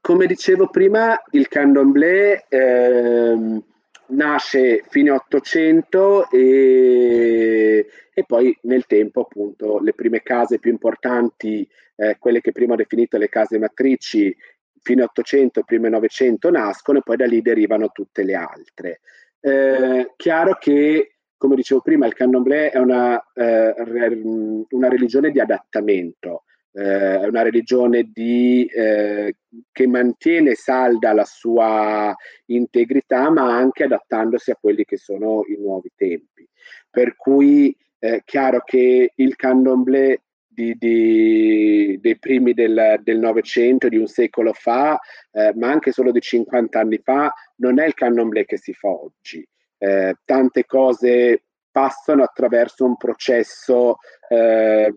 [0.00, 2.46] Come dicevo prima, il candomblé...
[2.48, 3.62] Ehm,
[4.08, 12.16] nasce fine 800 e, e, poi nel tempo appunto le prime case più importanti, eh,
[12.18, 14.34] quelle che prima ho definito le case matrici,
[14.80, 19.00] fine 800, prime 900 nascono e poi da lì derivano tutte le altre.
[19.40, 23.74] Eh, chiaro che, come dicevo prima, il candomblé è una, eh,
[24.70, 26.44] una religione di adattamento
[26.78, 29.34] eh, è una religione di, eh,
[29.72, 32.14] che mantiene salda la sua
[32.46, 36.48] integrità, ma anche adattandosi a quelli che sono i nuovi tempi.
[36.88, 43.96] Per cui è eh, chiaro che il candomblé di, di, dei primi del Novecento, di
[43.96, 45.00] un secolo fa,
[45.32, 48.88] eh, ma anche solo di 50 anni fa, non è il candomblé che si fa
[48.88, 49.44] oggi.
[49.78, 53.96] Eh, tante cose passano attraverso un processo
[54.28, 54.92] eh,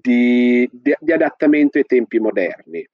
[0.00, 2.86] di, di, di adattamento ai tempi moderni.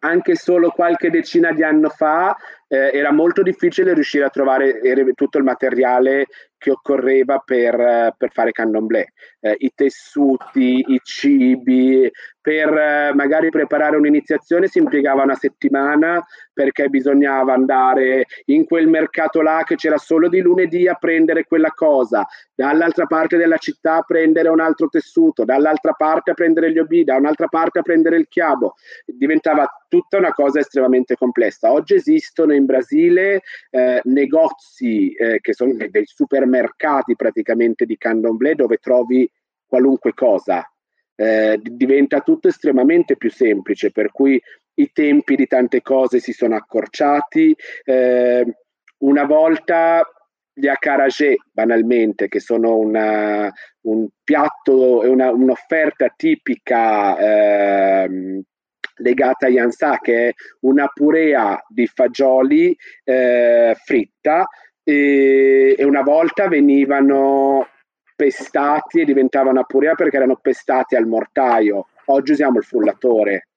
[0.00, 2.36] Anche solo qualche decina di anni fa
[2.68, 4.80] eh, era molto difficile riuscire a trovare
[5.14, 6.26] tutto il materiale
[6.58, 12.10] che occorreva per, per fare candomblé, eh, i tessuti, i cibi,
[12.40, 19.40] per eh, magari preparare un'iniziazione si impiegava una settimana perché bisognava andare in quel mercato
[19.40, 24.02] là che c'era solo di lunedì a prendere quella cosa, dall'altra parte della città a
[24.02, 28.16] prendere un altro tessuto, dall'altra parte a prendere gli obi, da un'altra parte a prendere
[28.16, 31.70] il chiabo, diventava tutta una cosa estremamente complessa.
[31.70, 38.76] Oggi esistono in Brasile eh, negozi eh, che sono dei supermercati praticamente di candomblé dove
[38.76, 39.30] trovi
[39.66, 40.68] qualunque cosa.
[41.14, 44.40] Eh, diventa tutto estremamente più semplice, per cui
[44.74, 47.54] i tempi di tante cose si sono accorciati.
[47.84, 48.46] Eh,
[48.98, 50.06] una volta
[50.52, 53.52] gli acaragé, banalmente, che sono una,
[53.82, 58.42] un piatto e un'offerta tipica eh,
[58.98, 64.48] legata a Yansa, che è una purea di fagioli eh, fritta
[64.82, 67.66] e, e, una volta venivano
[68.14, 71.88] pestati e diventavano purea perché erano pestati al mortaio.
[72.06, 73.48] Oggi usiamo il frullatore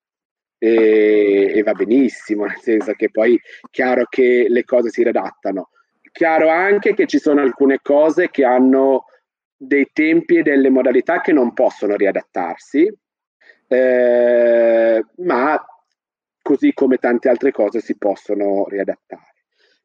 [0.58, 3.40] e, e va benissimo, nel senso che poi è
[3.72, 5.70] chiaro che le cose si redattano.
[6.12, 9.06] Chiaro anche che ci sono alcune cose che hanno
[9.56, 12.92] dei tempi e delle modalità che non possono riadattarsi,
[13.72, 15.66] eh, ma
[16.42, 19.34] così come tante altre cose si possono riadattare.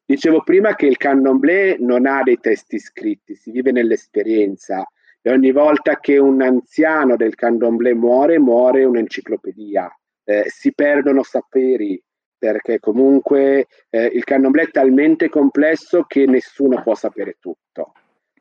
[0.03, 4.85] Dicevo prima che il candomblé non ha dei testi scritti, si vive nell'esperienza
[5.21, 9.89] e ogni volta che un anziano del candomblé muore, muore un'enciclopedia.
[10.25, 12.01] Eh, si perdono saperi
[12.37, 17.93] perché comunque eh, il candomblé è talmente complesso che nessuno può sapere tutto.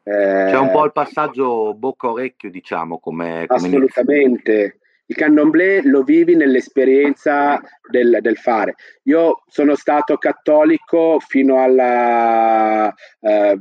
[0.03, 4.81] Eh, C'è un po' il passaggio bocca-orecchio, diciamo, come, come assolutamente.
[5.09, 8.75] Il candomblé lo vivi nell'esperienza del, del, fare.
[9.05, 12.93] Io sono stato cattolico fino alla...
[13.21, 13.61] Eh,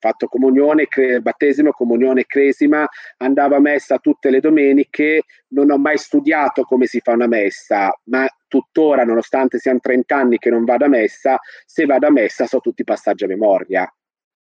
[0.00, 5.98] fatto comunione, cre- battesimo, comunione, cresima, andavo a messa tutte le domeniche, non ho mai
[5.98, 10.86] studiato come si fa una messa, ma tuttora, nonostante siano 30 anni che non vado
[10.86, 13.94] a messa, se vado a messa so tutti i passaggi a memoria,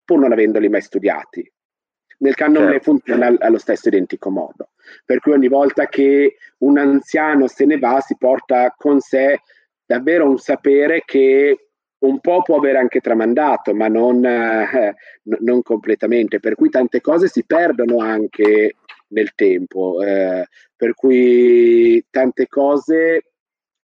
[0.05, 1.51] pur non avendoli mai studiati.
[2.19, 2.91] Nel canone certo.
[2.91, 4.69] funziona allo stesso identico modo,
[5.05, 9.41] per cui ogni volta che un anziano se ne va si porta con sé
[9.85, 11.67] davvero un sapere che
[11.99, 17.27] un po' può aver anche tramandato, ma non, eh, non completamente, per cui tante cose
[17.27, 18.75] si perdono anche
[19.09, 23.31] nel tempo, eh, per cui tante cose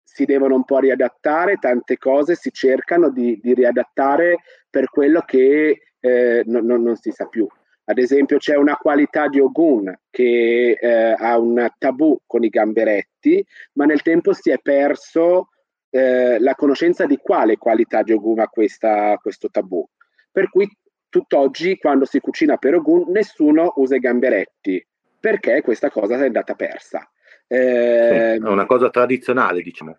[0.02, 5.80] si devono un po' riadattare, tante cose si cercano di, di riadattare per quello che
[5.98, 7.48] eh, non, non, si sa più.
[7.86, 13.44] Ad esempio c'è una qualità di Ogun che eh, ha un tabù con i gamberetti,
[13.72, 15.50] ma nel tempo si è perso
[15.90, 19.86] eh, la conoscenza di quale qualità di Ogun ha questa, questo tabù.
[20.32, 20.68] Per cui
[21.08, 24.84] tutt'oggi quando si cucina per Ogun nessuno usa i gamberetti,
[25.20, 27.08] perché questa cosa è andata persa.
[27.46, 29.98] Eh, è una cosa tradizionale, diciamo.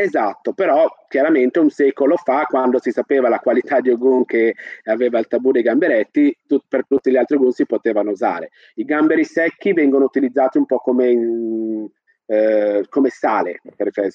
[0.00, 5.18] Esatto, però chiaramente un secolo fa, quando si sapeva la qualità di Ogun che aveva
[5.18, 8.50] il tabù dei gamberetti, tut, per tutti gli altri Ogun si potevano usare.
[8.76, 11.86] I gamberi secchi vengono utilizzati un po' come, in,
[12.24, 14.08] eh, come sale, perché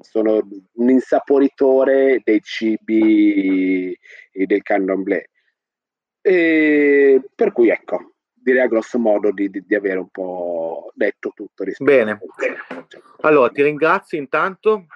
[0.00, 3.98] sono un insaporitore dei cibi
[4.32, 5.30] del candomblé.
[6.20, 11.32] E per cui ecco, direi a grosso modo di, di, di avere un po' detto
[11.34, 11.64] tutto.
[11.78, 12.20] Bene,
[13.22, 14.86] allora ti ringrazio intanto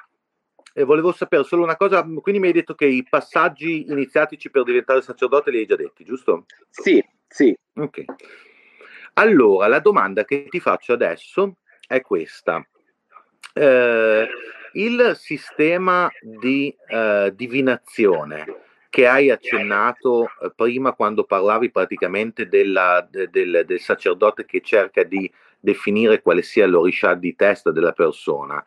[0.81, 4.63] e volevo sapere solo una cosa, quindi mi hai detto che i passaggi iniziatici per
[4.63, 6.47] diventare sacerdote li hai già detti, giusto?
[6.71, 7.57] Sì, sì.
[7.75, 8.05] Ok.
[9.15, 11.57] Allora, la domanda che ti faccio adesso
[11.87, 12.67] è questa.
[13.53, 14.29] Eh,
[14.73, 18.47] il sistema di eh, divinazione
[18.89, 25.03] che hai accennato eh, prima quando parlavi praticamente della, de, del, del, sacerdote che cerca
[25.03, 28.65] di definire quale sia l'orisha di testa della persona,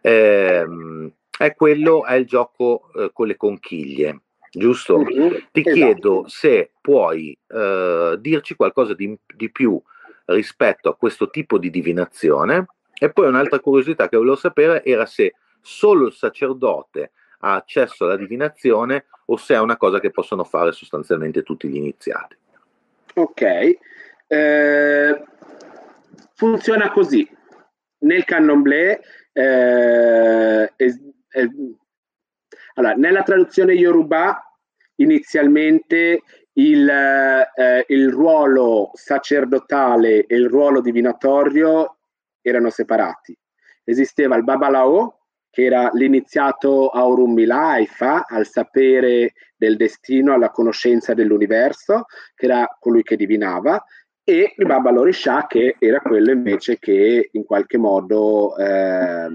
[0.00, 4.20] ehm, è quello, è il gioco eh, con le conchiglie,
[4.50, 4.98] giusto?
[4.98, 5.34] Mm-hmm.
[5.50, 5.74] Ti esatto.
[5.74, 9.80] chiedo se puoi eh, dirci qualcosa di, di più
[10.26, 12.66] rispetto a questo tipo di divinazione
[12.98, 18.16] e poi un'altra curiosità che volevo sapere era se solo il sacerdote ha accesso alla
[18.16, 22.36] divinazione o se è una cosa che possono fare sostanzialmente tutti gli iniziati.
[23.14, 23.42] Ok,
[24.26, 25.24] eh,
[26.34, 27.28] funziona così.
[27.98, 29.00] Nel candomblé,
[29.32, 31.00] eh, es,
[31.34, 31.48] es,
[32.74, 34.40] allora, nella traduzione Yoruba,
[34.96, 36.22] inizialmente
[36.54, 41.96] il, eh, il ruolo sacerdotale e il ruolo divinatorio
[42.40, 43.36] erano separati.
[43.82, 45.18] Esisteva il Babalao,
[45.50, 52.76] che era l'iniziato a Orunmila, Haifa, al sapere del destino, alla conoscenza dell'universo, che era
[52.80, 53.82] colui che divinava,
[54.24, 59.28] e il Baba Lorisha, che era quello invece che in qualche modo eh,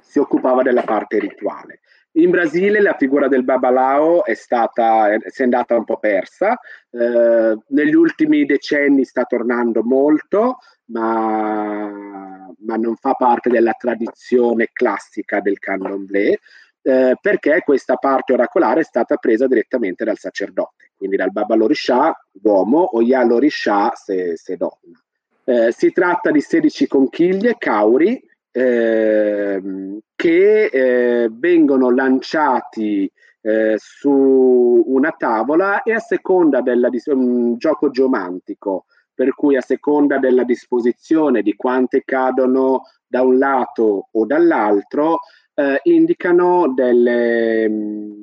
[0.00, 1.80] si occupava della parte rituale.
[2.12, 6.58] In Brasile la figura del Babalao è stata, si è andata un po' persa,
[6.90, 15.40] eh, negli ultimi decenni sta tornando molto, ma, ma, non fa parte della tradizione classica
[15.40, 16.38] del candomblé,
[16.82, 22.12] eh, perché questa parte oracolare è stata presa direttamente dal sacerdote, quindi dal Baba Lorisha,
[22.42, 25.00] uomo, o Ya Lorisha, se, se donna.
[25.44, 28.20] Eh, si tratta di 16 conchiglie, cauri,
[28.58, 33.08] Ehm, che eh, vengono lanciati
[33.40, 40.18] eh, su una tavola e a seconda del um, gioco geomantico, per cui a seconda
[40.18, 45.20] della disposizione di quante cadono da un lato o dall'altro,
[45.54, 48.22] eh, indicano delle, mm,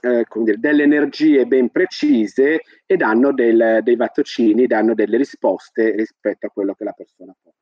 [0.00, 6.46] eh, dire, delle, energie ben precise e danno del, dei vattocini, danno delle risposte rispetto
[6.46, 7.52] a quello che la persona può.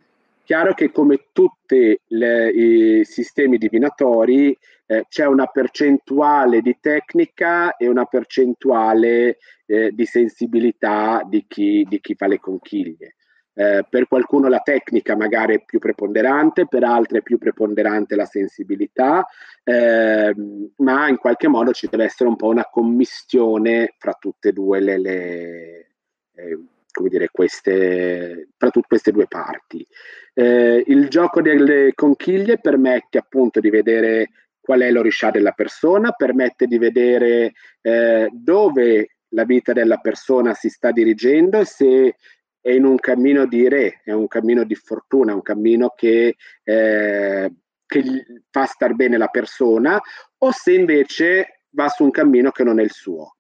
[0.51, 8.05] Chiaro che come tutti i sistemi divinatori eh, c'è una percentuale di tecnica e una
[8.05, 13.15] percentuale eh, di sensibilità di chi, di chi, fa le conchiglie.
[13.55, 18.27] Eh, per qualcuno la tecnica magari è più preponderante, per altri è più preponderante la
[18.27, 19.25] sensibilità,
[19.63, 24.53] ehm, ma in qualche modo ci deve essere un po' una commistione fra tutte e
[24.53, 25.91] due le, le
[26.35, 26.59] eh,
[26.93, 29.87] come dire, queste, tra tutte queste due parti.
[30.35, 34.31] Eh, il gioco delle conchiglie permette appunto di vedere
[34.61, 40.69] qual è l'oriscià della persona, permette di vedere eh, dove la vita della persona si
[40.69, 42.17] sta dirigendo e se
[42.61, 46.37] è in un cammino di re, è un cammino di fortuna, è un cammino che,
[46.63, 47.53] eh,
[47.87, 48.03] che
[48.51, 50.01] fa star bene la persona,
[50.39, 53.37] o se invece va su un cammino che non è il suo.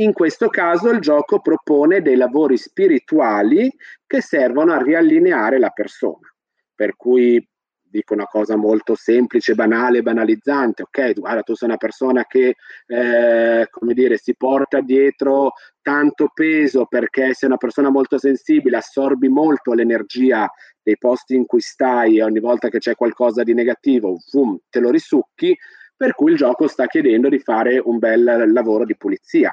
[0.00, 3.68] In questo caso il gioco propone dei lavori spirituali
[4.06, 6.32] che servono a riallineare la persona.
[6.72, 7.44] Per cui
[7.82, 12.54] dico una cosa molto semplice, banale, banalizzante, ok, guarda, tu sei una persona che,
[12.86, 19.28] eh, come dire, si porta dietro tanto peso perché sei una persona molto sensibile, assorbi
[19.28, 20.48] molto l'energia
[20.80, 24.78] dei posti in cui stai e ogni volta che c'è qualcosa di negativo, boom, te
[24.78, 25.56] lo risucchi,
[25.96, 29.52] per cui il gioco sta chiedendo di fare un bel lavoro di pulizia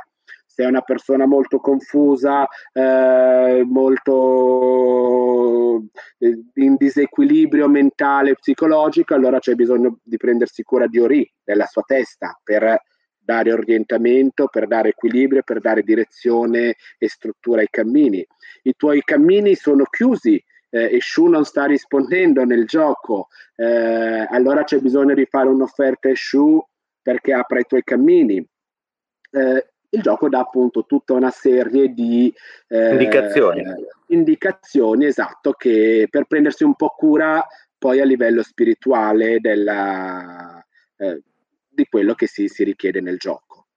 [0.56, 4.24] se è una persona molto confusa, eh, molto
[6.18, 11.66] eh, in disequilibrio mentale e psicologico, allora c'è bisogno di prendersi cura di Ori, della
[11.66, 12.82] sua testa, per
[13.18, 18.26] dare orientamento, per dare equilibrio, per dare direzione e struttura ai cammini.
[18.64, 23.28] I tuoi cammini sono chiusi, eh, e Shu non sta rispondendo nel gioco,
[23.58, 26.66] eh, allora c'è bisogno di fare un'offerta a Shu
[27.02, 28.38] perché apra i tuoi cammini.
[29.32, 29.66] Eh,
[29.96, 32.34] il gioco dà appunto tutta una serie di
[32.68, 33.64] eh, indicazioni.
[34.08, 37.46] indicazioni, esatto, che per prendersi un po' cura
[37.78, 40.64] poi a livello spirituale della,
[40.98, 41.22] eh,
[41.68, 43.68] di quello che si, si, richiede nel gioco.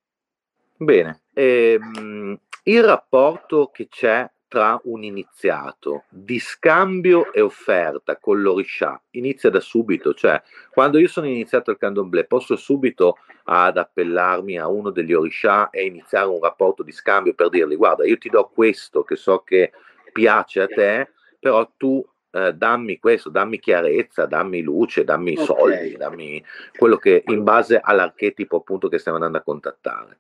[0.77, 9.01] Bene, ehm, il rapporto che c'è tra un iniziato di scambio e offerta con l'oriscià
[9.11, 14.69] inizia da subito, cioè quando io sono iniziato al candomblé posso subito ad appellarmi a
[14.69, 18.51] uno degli oriscià e iniziare un rapporto di scambio per dirgli guarda io ti do
[18.53, 19.73] questo che so che
[20.13, 25.45] piace a te, però tu eh, dammi questo, dammi chiarezza, dammi luce, dammi okay.
[25.45, 26.45] soldi, dammi
[26.77, 30.19] quello che in base all'archetipo appunto che stiamo andando a contattare.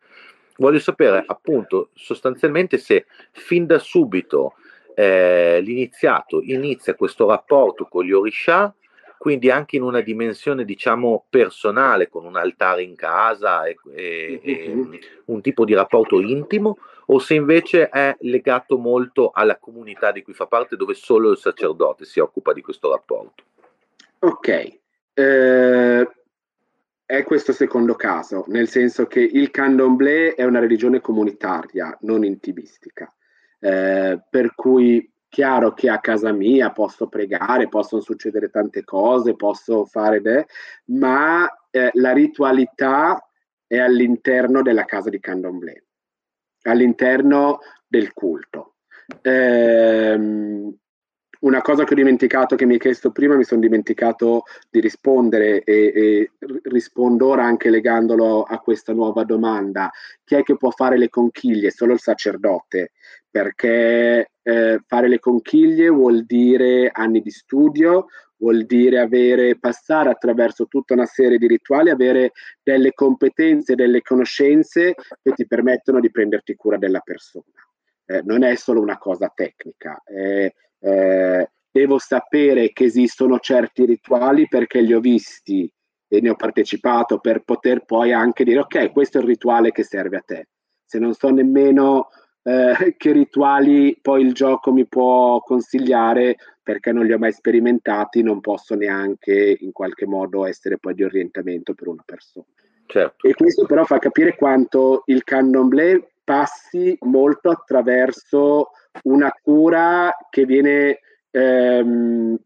[0.58, 4.54] Voglio sapere appunto sostanzialmente se fin da subito
[4.94, 8.74] eh, l'iniziato inizia questo rapporto con gli Orisha,
[9.16, 15.00] quindi anche in una dimensione diciamo personale, con un altare in casa e, e, e
[15.26, 20.34] un tipo di rapporto intimo, o se invece è legato molto alla comunità di cui
[20.34, 23.44] fa parte, dove solo il sacerdote si occupa di questo rapporto.
[24.20, 24.78] Ok,
[25.14, 26.08] eh,
[27.08, 33.10] è questo secondo caso, nel senso che il candomblé è una religione comunitaria, non intimistica,
[33.60, 39.86] eh, per cui chiaro che a casa mia posso pregare, possono succedere tante cose, posso
[39.86, 40.46] fare, de,
[40.88, 43.26] ma eh, la ritualità
[43.66, 45.84] è all'interno della casa di candomblé,
[46.64, 48.74] all'interno del culto.
[49.22, 50.74] Eh,
[51.40, 55.62] una cosa che ho dimenticato, che mi hai chiesto prima, mi sono dimenticato di rispondere
[55.62, 56.30] e, e,
[56.64, 59.90] rispondo ora anche legandolo a questa nuova domanda.
[60.24, 61.70] Chi è che può fare le conchiglie?
[61.70, 62.92] Solo il sacerdote,
[63.30, 68.06] perché eh, fare le conchiglie vuol dire anni di studio,
[68.38, 72.32] vuol dire avere, passare attraverso tutta una serie di rituali, avere
[72.62, 77.44] delle competenze, delle conoscenze che ti permettono di prenderti cura della persona.
[78.06, 80.02] Eh, non è solo una cosa tecnica.
[80.04, 85.70] Eh, eh, devo sapere che esistono certi rituali perché li ho visti
[86.08, 89.84] e ne ho partecipato per poter poi anche dire ok, questo è il rituale che
[89.84, 90.48] serve a te.
[90.84, 92.08] Se non so nemmeno
[92.42, 98.22] eh, che rituali poi il gioco mi può consigliare perché non li ho mai sperimentati,
[98.22, 102.46] non posso neanche in qualche modo essere poi di orientamento per una persona.
[102.86, 103.26] Certo.
[103.26, 108.72] E questo però fa capire quanto il candomblé passi molto attraverso
[109.04, 110.98] una cura che viene,
[111.30, 112.38] ehm,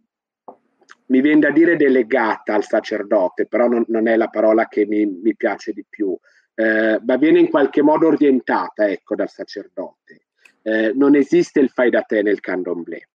[1.06, 5.04] mi viene da dire delegata al sacerdote, però non, non è la parola che mi,
[5.04, 6.16] mi piace di più,
[6.54, 10.26] eh, ma viene in qualche modo orientata ecco, dal sacerdote.
[10.62, 13.08] Eh, non esiste il fai da te nel candomblé.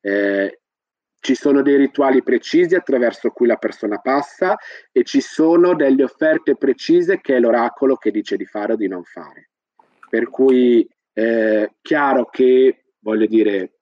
[0.00, 0.62] Eh,
[1.20, 4.58] ci sono dei rituali precisi attraverso cui la persona passa
[4.90, 8.88] e ci sono delle offerte precise che è l'oracolo che dice di fare o di
[8.88, 9.51] non fare.
[10.12, 13.78] Per cui eh, chiaro che, voglio dire,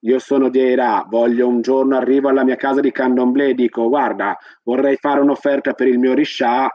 [0.00, 3.88] io sono di Eira, voglio un giorno arrivo alla mia casa di Candomblé e dico
[3.88, 6.68] guarda, vorrei fare un'offerta per il mio Riscià,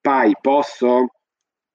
[0.00, 1.06] pai, posso?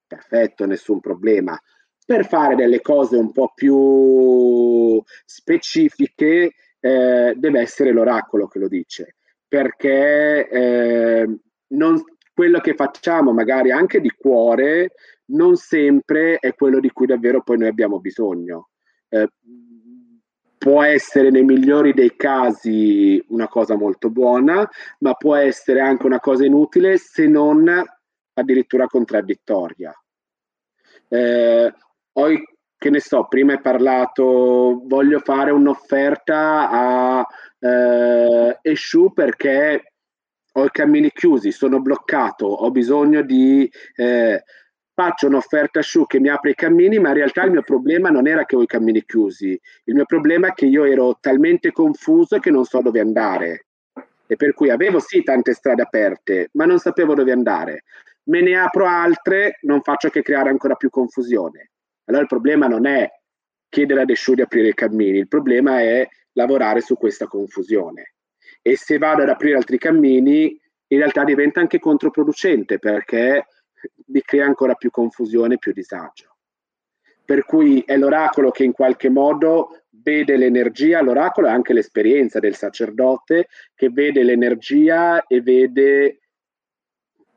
[0.05, 1.57] Perfetto, nessun problema.
[2.05, 6.51] Per fare delle cose un po' più specifiche
[6.81, 9.15] eh, deve essere l'oracolo che lo dice,
[9.47, 12.03] perché eh, non,
[12.33, 14.91] quello che facciamo magari anche di cuore
[15.29, 18.69] non sempre è quello di cui davvero poi noi abbiamo bisogno.
[19.09, 19.27] Eh,
[20.59, 24.69] può essere nei migliori dei casi una cosa molto buona,
[24.99, 27.71] ma può essere anche una cosa inutile se non
[28.33, 29.93] addirittura contraddittoria.
[31.07, 31.73] Eh,
[32.11, 32.43] poi,
[32.77, 37.27] che ne so, prima hai parlato, voglio fare un'offerta a
[37.59, 39.93] eh, Esciù perché
[40.51, 43.69] ho i cammini chiusi, sono bloccato, ho bisogno di...
[43.95, 44.43] Eh,
[44.99, 48.27] faccio un'offerta su che mi apre i cammini, ma in realtà il mio problema non
[48.27, 52.37] era che ho i cammini chiusi, il mio problema è che io ero talmente confuso
[52.39, 53.67] che non so dove andare.
[54.27, 57.83] E per cui avevo sì tante strade aperte, ma non sapevo dove andare.
[58.23, 61.71] Me ne apro altre, non faccio che creare ancora più confusione.
[62.03, 63.09] Allora il problema non è
[63.69, 68.15] chiedere ad Esciù di aprire i cammini, il problema è lavorare su questa confusione.
[68.61, 73.45] E se vado ad aprire altri cammini, in realtà diventa anche controproducente perché
[74.09, 76.35] vi crea ancora più confusione, più disagio.
[77.23, 82.55] Per cui è l'oracolo che in qualche modo vede l'energia, l'oracolo è anche l'esperienza del
[82.55, 86.19] sacerdote che vede l'energia e vede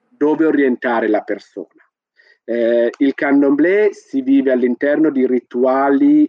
[0.09, 1.69] dove orientare la persona.
[2.45, 6.29] Eh, il candomblé si vive all'interno di rituali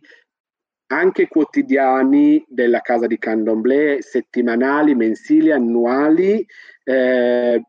[0.87, 6.45] anche quotidiani della casa di candomblé, settimanali, mensili, annuali,
[6.83, 7.63] eh,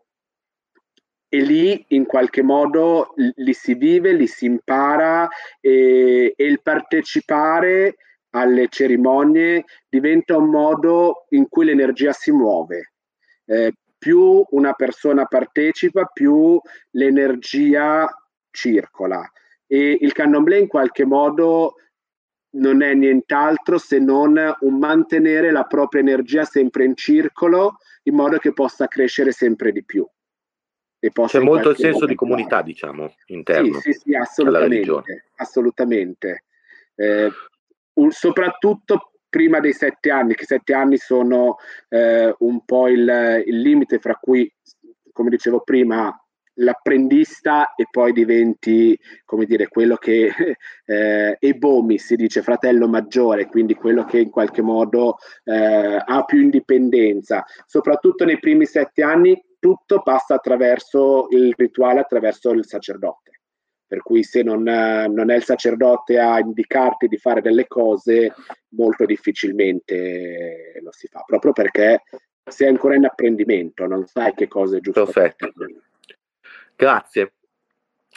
[1.35, 5.29] e lì in qualche modo li si vive, li si impara
[5.61, 7.97] e, e il partecipare
[8.31, 12.93] alle cerimonie diventa un modo in cui l'energia si muove.
[13.47, 16.61] Eh, più una persona partecipa, più
[16.93, 18.09] l'energia
[18.53, 19.29] circola.
[19.67, 21.75] E il candomblé in qualche modo
[22.51, 28.39] non è nient'altro se non un mantenere la propria energia sempre in circolo in modo
[28.39, 30.07] che possa crescere sempre di più.
[31.11, 33.81] C'è molto il senso di comunità, diciamo, interno.
[33.81, 35.25] Sì, sì, sì assolutamente.
[35.37, 36.45] assolutamente.
[36.95, 37.31] Eh,
[37.95, 41.57] un, soprattutto prima dei sette anni, che sette anni sono
[41.89, 44.51] eh, un po' il, il limite fra cui,
[45.13, 46.17] come dicevo prima,
[46.55, 50.31] l'apprendista e poi diventi, come dire, quello che
[50.87, 56.41] eh, Ebomi si dice fratello maggiore, quindi quello che in qualche modo eh, ha più
[56.41, 57.45] indipendenza.
[57.67, 63.31] Soprattutto nei primi sette anni tutto passa attraverso il rituale, attraverso il sacerdote.
[63.87, 68.35] Per cui se non, non è il sacerdote a indicarti di fare delle cose,
[68.73, 72.03] molto difficilmente lo si fa, proprio perché
[72.45, 75.07] sei ancora in apprendimento, non sai che cosa è giusto.
[75.07, 75.51] Perfetto.
[76.77, 77.33] Grazie.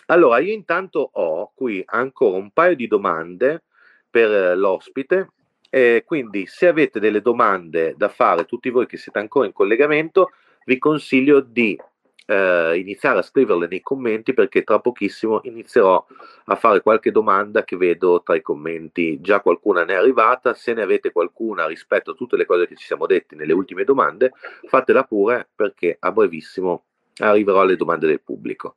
[0.07, 3.63] Allora, io intanto ho qui ancora un paio di domande
[4.09, 5.29] per l'ospite,
[5.69, 10.31] e quindi se avete delle domande da fare, tutti voi che siete ancora in collegamento,
[10.67, 11.79] vi consiglio di
[12.25, 16.05] eh, iniziare a scriverle nei commenti perché tra pochissimo inizierò
[16.45, 19.21] a fare qualche domanda che vedo tra i commenti.
[19.21, 22.75] Già qualcuna ne è arrivata, se ne avete qualcuna rispetto a tutte le cose che
[22.75, 24.33] ci siamo detti nelle ultime domande,
[24.67, 26.83] fatela pure perché a brevissimo
[27.19, 28.75] arriverò alle domande del pubblico.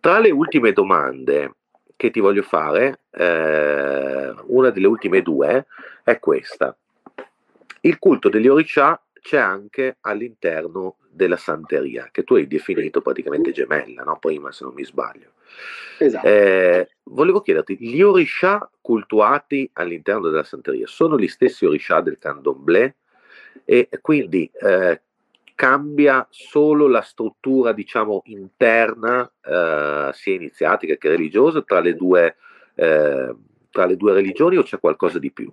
[0.00, 1.54] Tra le ultime domande
[1.94, 5.66] che ti voglio fare, eh, una delle ultime due
[6.02, 6.76] è questa.
[7.82, 14.04] Il culto degli Orisha c'è anche all'interno della santeria, che tu hai definito praticamente gemella,
[14.04, 14.18] no?
[14.20, 15.32] prima se non mi sbaglio.
[15.98, 16.24] Esatto.
[16.24, 22.98] Eh, volevo chiederti, gli Orisha cultuati all'interno della santeria sono gli stessi Orisha del candomblé?
[23.64, 25.00] E quindi eh,
[25.56, 32.36] cambia solo la struttura, diciamo, interna, eh, sia iniziatica che religiosa, tra le, due,
[32.76, 33.34] eh,
[33.72, 35.52] tra le due religioni o c'è qualcosa di più?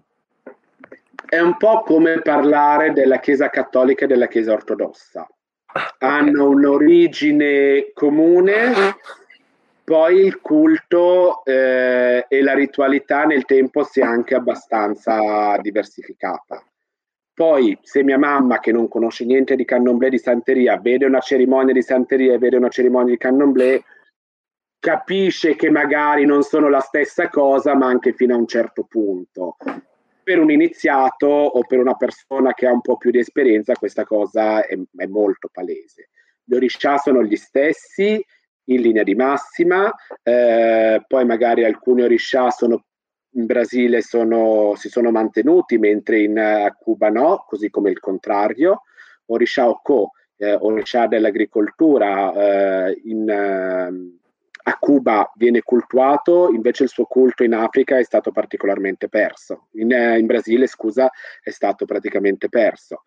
[1.26, 5.28] È un po' come parlare della Chiesa cattolica e della Chiesa ortodossa.
[5.66, 8.98] Ah, Hanno un'origine comune,
[9.84, 16.64] poi il culto eh, e la ritualità nel tempo si è anche abbastanza diversificata.
[17.34, 21.74] Poi, se mia mamma, che non conosce niente di candomblé di santeria, vede una cerimonia
[21.74, 23.84] di santeria e vede una cerimonia di candomblé,
[24.80, 29.56] capisce che magari non sono la stessa cosa, ma anche fino a un certo punto.
[30.24, 34.06] Per un iniziato o per una persona che ha un po' più di esperienza, questa
[34.06, 36.10] cosa è, è molto palese.
[36.44, 38.24] Gli oriscià sono gli stessi
[38.66, 42.86] in linea di massima, eh, poi magari alcuni oriscià sono
[43.36, 48.84] in Brasile sono, si sono mantenuti, mentre in uh, Cuba no, così come il contrario.
[49.28, 52.34] Orisha Oko, eh, Orisha dell'agricoltura,
[52.88, 54.20] eh, in, eh,
[54.64, 59.68] a Cuba viene cultuato, invece il suo culto in Africa è stato particolarmente perso.
[59.74, 61.10] In, eh, in Brasile, scusa,
[61.42, 63.04] è stato praticamente perso.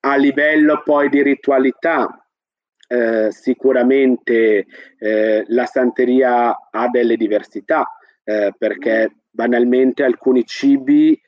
[0.00, 2.26] A livello poi di ritualità,
[2.88, 4.66] eh, sicuramente
[4.98, 7.88] eh, la santeria ha delle diversità,
[8.24, 11.20] eh, perché banalmente alcuni cibi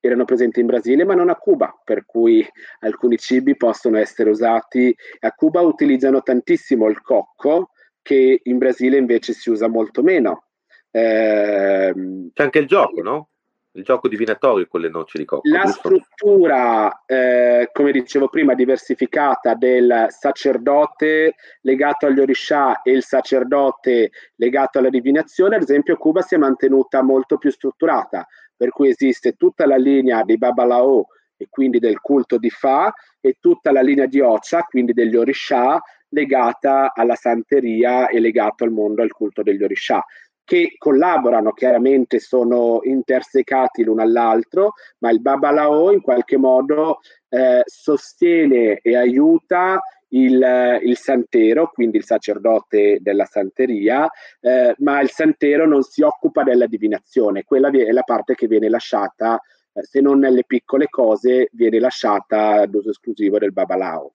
[0.00, 2.46] erano presenti in Brasile ma non a Cuba, per cui
[2.80, 4.94] alcuni cibi possono essere usati.
[5.20, 7.70] A Cuba utilizzano tantissimo il cocco,
[8.08, 10.44] che in Brasile invece si usa molto meno.
[10.90, 11.92] Eh,
[12.32, 13.28] C'è anche il gioco, no?
[13.72, 15.46] il gioco divinatorio con le noci di cocco.
[15.46, 15.78] La giusto?
[15.88, 24.78] struttura, eh, come dicevo prima, diversificata del sacerdote legato agli orisha e il sacerdote legato
[24.78, 29.66] alla divinazione, ad esempio Cuba si è mantenuta molto più strutturata, per cui esiste tutta
[29.66, 34.18] la linea di Babalao e quindi del culto di Fa e tutta la linea di
[34.20, 35.80] Ocha, quindi degli orisha,
[36.10, 40.04] legata alla santeria e legato al mondo, al culto degli orisha
[40.48, 48.78] che collaborano, chiaramente sono intersecati l'uno all'altro, ma il Babalao in qualche modo eh, sostiene
[48.80, 49.78] e aiuta
[50.08, 54.08] il, il, santero, quindi il sacerdote della santeria,
[54.40, 58.70] eh, ma il santero non si occupa della divinazione, quella è la parte che viene
[58.70, 59.38] lasciata,
[59.74, 64.14] eh, se non nelle piccole cose, viene lasciata ad uso esclusivo del Babalao.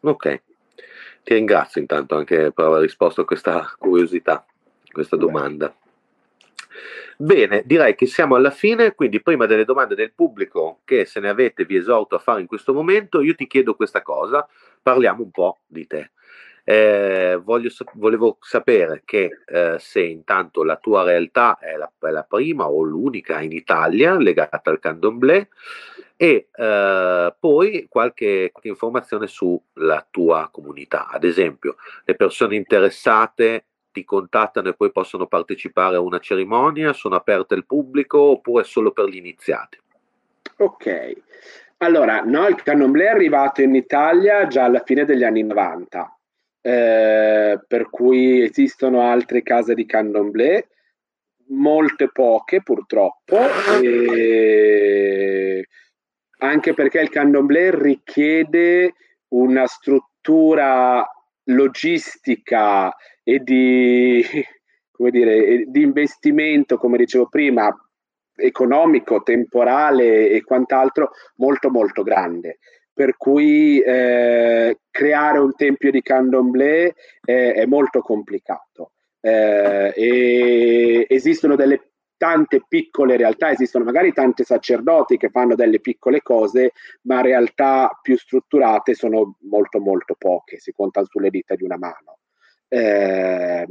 [0.00, 0.42] Ok,
[1.22, 4.44] ti ringrazio intanto anche per aver risposto a questa curiosità
[4.92, 5.74] questa domanda.
[7.16, 11.28] Bene, direi che siamo alla fine, quindi prima delle domande del pubblico che se ne
[11.28, 14.46] avete vi esorto a fare in questo momento, io ti chiedo questa cosa,
[14.82, 16.10] parliamo un po' di te.
[16.64, 22.22] Eh, voglio, volevo sapere che eh, se intanto la tua realtà è la, è la,
[22.22, 25.48] prima o l'unica in Italia legata al candomblé
[26.22, 34.04] e eh, poi qualche, qualche informazione sulla tua comunità, ad esempio le persone interessate ti
[34.04, 36.92] contattano e poi possono partecipare a una cerimonia?
[36.92, 39.80] Sono aperte al pubblico oppure solo per gli iniziati?
[40.58, 41.12] Ok,
[41.78, 46.18] allora no, il Candomblé è arrivato in Italia già alla fine degli anni 90,
[46.60, 50.68] eh, per cui esistono altre case di Candomblé,
[51.48, 53.38] molte poche purtroppo,
[53.82, 55.66] e
[56.42, 58.94] anche perché il Candomblé richiede
[59.28, 61.06] una struttura
[61.44, 64.24] logistica e di,
[64.90, 67.72] come dire, di investimento, come dicevo prima,
[68.34, 72.58] economico, temporale e quant'altro molto molto grande.
[72.92, 78.92] Per cui eh, creare un tempio di candomblé eh, è molto complicato.
[79.20, 81.91] Eh, e esistono delle
[82.22, 86.70] tante piccole realtà, esistono magari tanti sacerdoti che fanno delle piccole cose,
[87.02, 92.18] ma realtà più strutturate sono molto molto poche, si contano sulle dita di una mano.
[92.68, 93.66] Eh,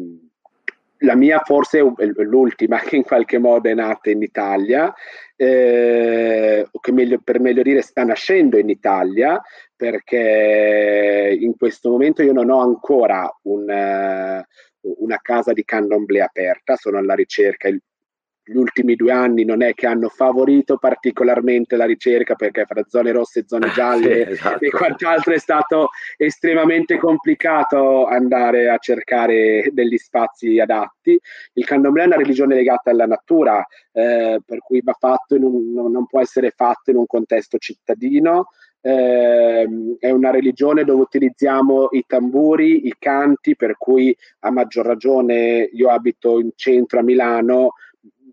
[0.97, 4.93] la mia forse è l'ultima che in qualche modo è nata in Italia,
[5.37, 9.41] eh, o che meglio, per meglio dire sta nascendo in Italia,
[9.73, 16.75] perché in questo momento io non ho ancora un, uh, una casa di candomblé aperta,
[16.75, 17.81] sono alla ricerca, il
[18.43, 23.11] gli ultimi due anni non è che hanno favorito particolarmente la ricerca perché fra zone
[23.11, 24.65] rosse e zone gialle sì, esatto.
[24.65, 31.19] e quant'altro è stato estremamente complicato andare a cercare degli spazi adatti.
[31.53, 36.05] Il candomblé è una religione legata alla natura, eh, per cui va fatto un, non
[36.07, 38.47] può essere fatto in un contesto cittadino,
[38.81, 39.67] eh,
[39.99, 45.89] è una religione dove utilizziamo i tamburi, i canti, per cui a maggior ragione io
[45.89, 47.73] abito in centro a Milano,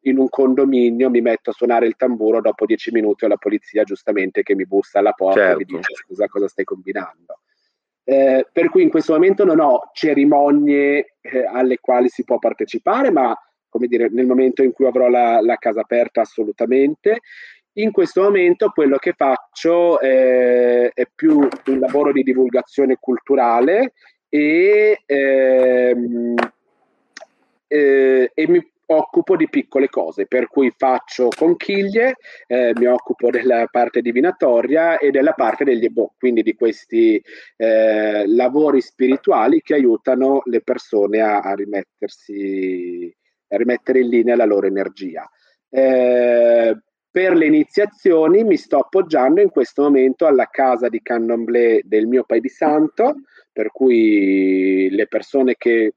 [0.09, 3.85] in un condominio mi metto a suonare il tamburo, dopo dieci minuti ho la polizia
[3.85, 5.61] giustamente che mi bussa alla porta certo.
[5.61, 5.87] e mi certo.
[5.89, 7.41] dice scusa cosa stai combinando.
[8.05, 13.11] Eh, per cui in questo momento non ho cerimonie eh, alle quali si può partecipare,
[13.11, 13.37] ma
[13.69, 17.21] come dire, nel momento in cui avrò la, la casa aperta assolutamente.
[17.75, 23.93] In questo momento quello che faccio eh, è più un lavoro di divulgazione culturale
[24.29, 26.35] e, ehm,
[27.69, 32.17] eh, e mi occupo di piccole cose, per cui faccio conchiglie,
[32.47, 37.23] eh, mi occupo della parte divinatoria e della parte degli ebo, quindi di questi
[37.57, 43.15] eh, lavori spirituali che aiutano le persone a, a, rimettersi,
[43.49, 45.29] a rimettere in linea la loro energia.
[45.71, 46.77] Eh,
[47.11, 52.25] per le iniziazioni mi sto appoggiando in questo momento alla casa di Candomblé del mio
[52.25, 53.17] Pai di Santo,
[53.53, 55.95] per cui le persone che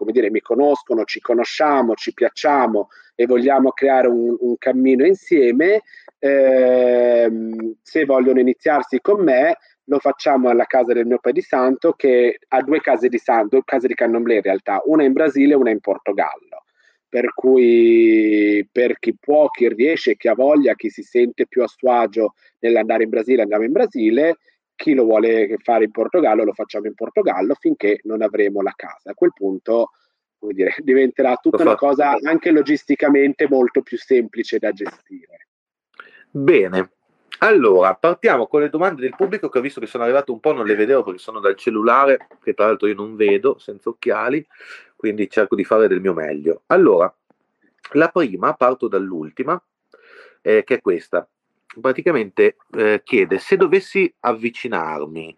[0.00, 5.82] come dire, mi conoscono, ci conosciamo, ci piacciamo e vogliamo creare un, un cammino insieme,
[6.18, 12.62] ehm, se vogliono iniziarsi con me, lo facciamo alla casa del mio Santo che ha
[12.62, 15.70] due case di santo, due case di candomblé in realtà, una in Brasile e una
[15.70, 16.64] in Portogallo.
[17.06, 21.66] Per cui per chi può, chi riesce, chi ha voglia, chi si sente più a
[21.66, 24.38] suo agio nell'andare in Brasile, andiamo in Brasile
[24.80, 29.10] chi lo vuole fare in Portogallo lo facciamo in Portogallo finché non avremo la casa.
[29.10, 29.90] A quel punto
[30.38, 35.48] come dire, diventerà tutta una cosa anche logisticamente molto più semplice da gestire.
[36.30, 36.92] Bene,
[37.40, 40.54] allora partiamo con le domande del pubblico che ho visto che sono arrivate un po',
[40.54, 44.46] non le vedevo perché sono dal cellulare, che tra l'altro io non vedo senza occhiali,
[44.96, 46.62] quindi cerco di fare del mio meglio.
[46.68, 47.14] Allora,
[47.92, 49.62] la prima, parto dall'ultima,
[50.40, 51.28] eh, che è questa
[51.80, 55.36] praticamente eh, chiede se dovessi avvicinarmi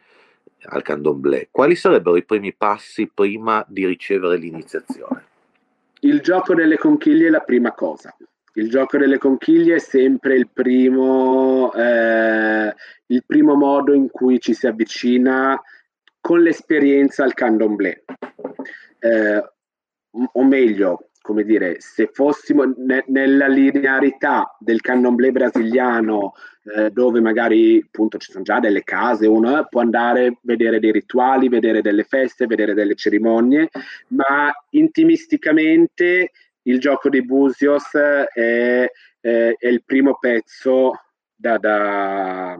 [0.64, 5.24] al candomblé, quali sarebbero i primi passi prima di ricevere l'iniziazione?
[6.00, 8.14] Il gioco delle conchiglie è la prima cosa.
[8.54, 12.74] Il gioco delle conchiglie è sempre il primo, eh,
[13.06, 15.60] il primo modo in cui ci si avvicina
[16.20, 18.04] con l'esperienza al candomblé.
[18.98, 19.42] Eh,
[20.10, 26.34] o meglio, come dire, se fossimo ne, nella linearità del candomblé brasiliano,
[26.76, 30.80] eh, dove magari appunto ci sono già delle case, uno eh, può andare a vedere
[30.80, 33.70] dei rituali, vedere delle feste, vedere delle cerimonie,
[34.08, 40.92] ma intimisticamente il gioco di Busios è, è, è il primo pezzo
[41.34, 42.58] da, da,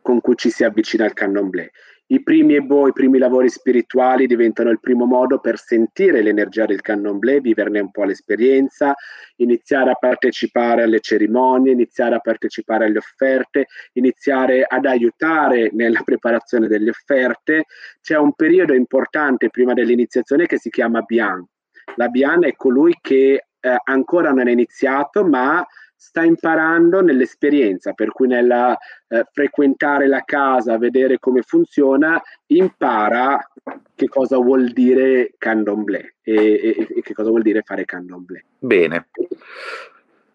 [0.00, 1.72] con cui ci si avvicina al candomblé
[2.10, 6.80] i primi ebo, i primi lavori spirituali diventano il primo modo per sentire l'energia del
[6.80, 8.94] candomblé, viverne un po' l'esperienza,
[9.36, 16.66] iniziare a partecipare alle cerimonie, iniziare a partecipare alle offerte, iniziare ad aiutare nella preparazione
[16.66, 17.66] delle offerte.
[18.00, 21.46] C'è un periodo importante prima dell'iniziazione che si chiama Bian.
[21.94, 25.64] La Bian è colui che eh, ancora non è iniziato, ma
[26.00, 33.38] sta imparando nell'esperienza, per cui nel eh, frequentare la casa, vedere come funziona, impara
[33.94, 38.46] che cosa vuol dire candomblé e, e, e che cosa vuol dire fare candomblé.
[38.58, 39.08] Bene.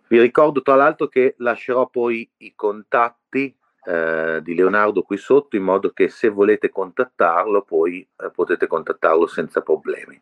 [0.08, 3.52] Vi ricordo tra l'altro che lascerò poi i contatti
[3.86, 9.26] eh, di Leonardo qui sotto in modo che se volete contattarlo poi eh, potete contattarlo
[9.26, 10.22] senza problemi.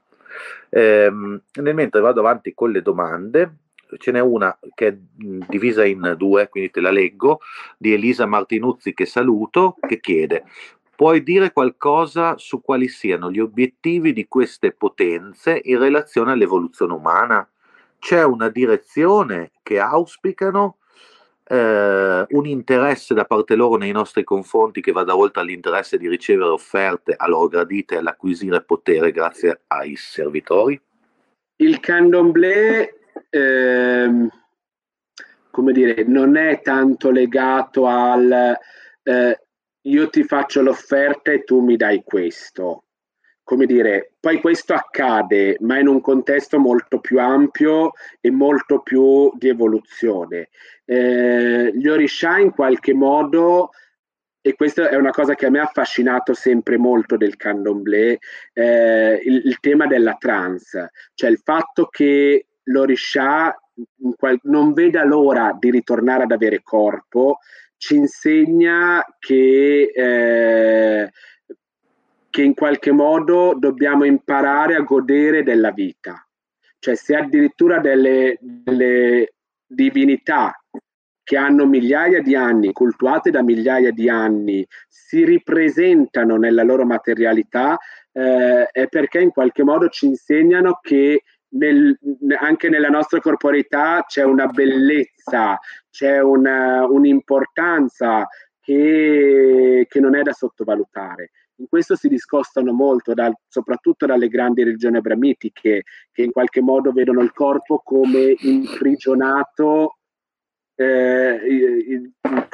[0.69, 3.57] Ehm, nel mentre vado avanti con le domande,
[3.97, 7.39] ce n'è una che è divisa in due, quindi te la leggo,
[7.77, 10.45] di Elisa Martinuzzi che saluto, che chiede
[10.95, 17.49] Puoi dire qualcosa su quali siano gli obiettivi di queste potenze in relazione all'evoluzione umana?
[17.97, 20.77] C'è una direzione che auspicano?
[21.45, 26.51] Eh, un interesse da parte loro nei nostri confronti che vada oltre all'interesse di ricevere
[26.51, 30.79] offerte a loro gradite e all'acquisire potere grazie ai servitori?
[31.55, 32.99] Il candomblé
[33.29, 34.29] ehm,
[35.51, 38.57] come dire, non è tanto legato al
[39.03, 39.39] eh,
[39.85, 42.85] io ti faccio l'offerta e tu mi dai questo.
[43.43, 47.91] Come dire, poi questo accade, ma in un contesto molto più ampio
[48.21, 50.49] e molto più di evoluzione.
[50.85, 53.71] Eh, gli Orisha in qualche modo
[54.45, 58.19] e questa è una cosa che a me ha affascinato sempre molto del candomblé,
[58.51, 63.57] eh, il, il, tema della trance, cioè il fatto che l'Orisha
[64.43, 67.39] non veda l'ora di ritornare ad avere corpo,
[67.77, 71.11] ci insegna che, eh,
[72.29, 76.25] che in qualche modo dobbiamo imparare a godere della vita.
[76.79, 79.33] Cioè se addirittura delle, delle
[79.65, 80.57] divinità
[81.23, 87.77] che hanno migliaia di anni, cultuate da migliaia di anni, si ripresentano nella loro materialità,
[88.11, 91.97] eh, è perché in qualche modo ci insegnano che nel,
[92.39, 98.27] anche nella nostra corporeità c'è una bellezza, c'è una, un'importanza
[98.59, 101.31] che, che, non è da sottovalutare.
[101.57, 106.91] In questo si discostano molto, dal, soprattutto dalle grandi religioni abramitiche, che in qualche modo
[106.91, 109.97] vedono il corpo come imprigionato,
[110.75, 112.09] eh,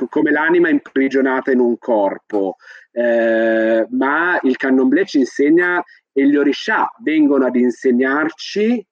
[0.09, 2.55] come l'anima imprigionata in un corpo.
[2.91, 5.81] Eh, ma il candomblé ci insegna
[6.11, 8.85] e gli orisha vengono ad insegnarci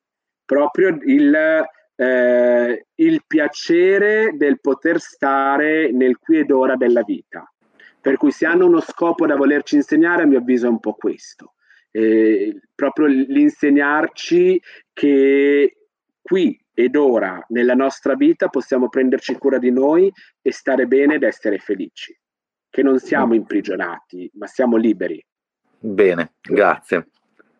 [0.47, 7.51] proprio il, eh, il piacere del poter stare nel qui ed ora della vita.
[7.99, 10.93] Per cui se hanno uno scopo da volerci insegnare, a mio avviso è un po'
[10.93, 11.55] questo.
[11.91, 14.61] Eh, proprio l'insegnarci
[14.93, 15.77] che
[16.21, 21.23] qui ed ora nella nostra vita possiamo prenderci cura di noi e stare bene ed
[21.23, 22.17] essere felici,
[22.69, 25.21] che non siamo imprigionati, ma siamo liberi.
[25.79, 27.09] Bene, grazie.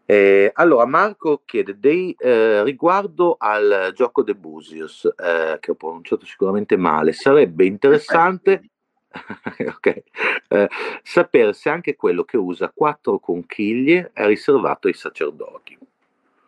[0.09, 6.25] Eh, allora, Marco chiede dei, eh, riguardo al gioco De Busius, eh, che ho pronunciato
[6.25, 8.69] sicuramente male, sarebbe interessante
[9.67, 10.01] okay,
[10.47, 10.69] eh,
[11.03, 15.77] sapere se anche quello che usa quattro conchiglie è riservato ai sacerdoti.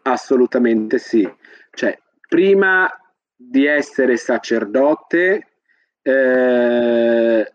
[0.03, 1.29] Assolutamente sì.
[1.71, 1.99] Cioè,
[2.29, 2.89] prima
[3.35, 5.47] di essere sacerdote
[6.01, 7.53] eh,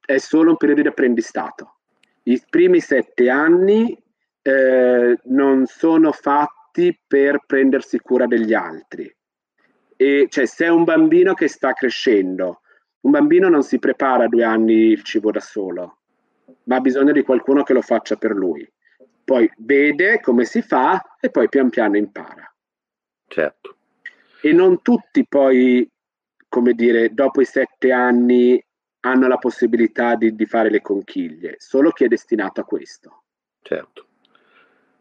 [0.00, 1.74] è solo un periodo di apprendistato.
[2.22, 3.94] I primi sette anni
[4.48, 9.14] eh, non sono fatti per prendersi cura degli altri.
[9.94, 12.62] E cioè, se è un bambino che sta crescendo,
[13.00, 15.98] un bambino non si prepara a due anni il cibo da solo,
[16.64, 18.66] ma ha bisogno di qualcuno che lo faccia per lui.
[19.22, 22.50] Poi vede come si fa e poi pian piano impara.
[23.26, 23.76] Certo.
[24.40, 25.86] E non tutti poi,
[26.48, 28.62] come dire, dopo i sette anni
[29.00, 33.24] hanno la possibilità di, di fare le conchiglie, solo chi è destinato a questo.
[33.60, 34.07] Certo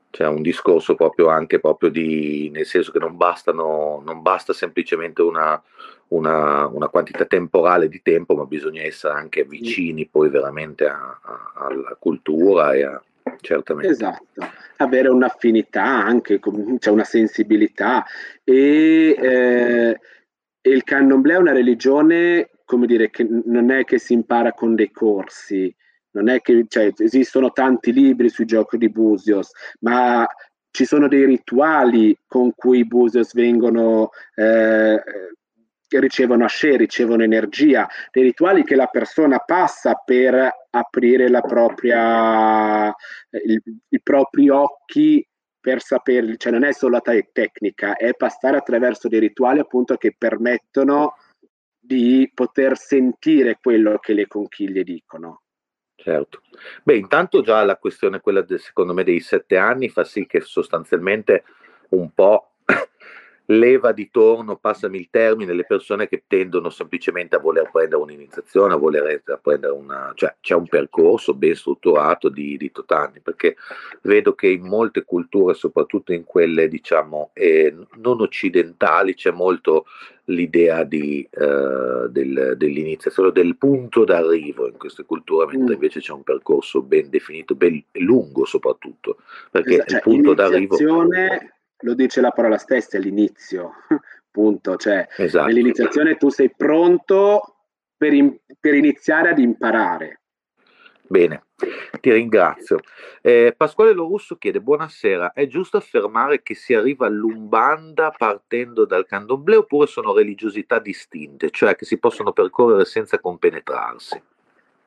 [0.10, 5.22] c'è un discorso proprio anche proprio di, nel senso che non, bastano, non basta semplicemente
[5.22, 5.62] una,
[6.10, 11.54] una, una, quantità temporale di tempo, ma bisogna essere anche vicini poi veramente a, a,
[11.56, 13.02] alla cultura e a,
[13.42, 13.92] certamente.
[13.92, 14.42] Esatto,
[14.78, 16.40] avere un'affinità anche,
[16.80, 18.06] c'è una sensibilità.
[18.44, 20.00] E, eh,
[20.62, 24.76] e il candomblé è una religione, come dire, che non è che si impara con
[24.76, 25.74] dei corsi,
[26.18, 29.52] non è che cioè, esistono tanti libri sui giochi di Busios,
[29.82, 30.28] ma
[30.72, 35.02] ci sono dei rituali con cui i Busios vengono eh,
[35.90, 42.94] ricevono asce, ricevono energia, dei rituali che la persona passa per aprire la propria,
[43.30, 45.26] il, i propri occhi
[45.60, 50.14] per saperli, cioè non è solo la tecnica, è passare attraverso dei rituali appunto che
[50.18, 51.16] permettono
[51.80, 55.44] di poter sentire quello che le conchiglie dicono.
[56.00, 56.42] Certo.
[56.84, 60.42] Beh, intanto già la questione, quella del, secondo me, dei sette anni fa sì che
[60.42, 61.44] sostanzialmente
[61.90, 62.52] un po'
[63.48, 68.76] leva di torno, passami il termine, le persone che tendono semplicemente a voler prendere un'iniziazione,
[68.76, 73.56] a voler prendere una, cioè c'è un percorso ben strutturato di, di Totani, perché
[74.04, 79.86] vedo che in molte culture, soprattutto in quelle diciamo eh, non occidentali, c'è molto
[80.30, 85.74] l'idea di, eh, del, dell'iniziazione, del punto d'arrivo in queste culture, mentre mm.
[85.74, 89.18] invece c'è un percorso ben definito, ben lungo soprattutto,
[89.52, 90.78] perché esatto, il cioè, punto d'arrivo
[91.82, 93.74] lo dice la parola stessa, è l'inizio,
[94.32, 94.76] punto.
[94.78, 95.48] Cioè, esatto.
[95.48, 97.56] nell'iniziazione tu sei pronto
[97.96, 100.22] per, in, per, iniziare ad imparare.
[101.10, 101.44] Bene,
[102.02, 102.80] ti ringrazio.
[103.22, 109.56] Eh, Pasquale Lorusso chiede, buonasera, è giusto affermare che si arriva all'Umbanda partendo dal candomblé
[109.56, 114.22] oppure sono religiosità distinte, cioè che si possono percorrere senza compenetrarsi?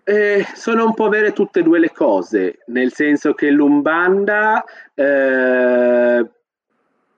[0.04, 4.62] Eh, sono un po' vere tutte e due le cose, nel senso che l'Umbanda
[4.94, 6.28] eh,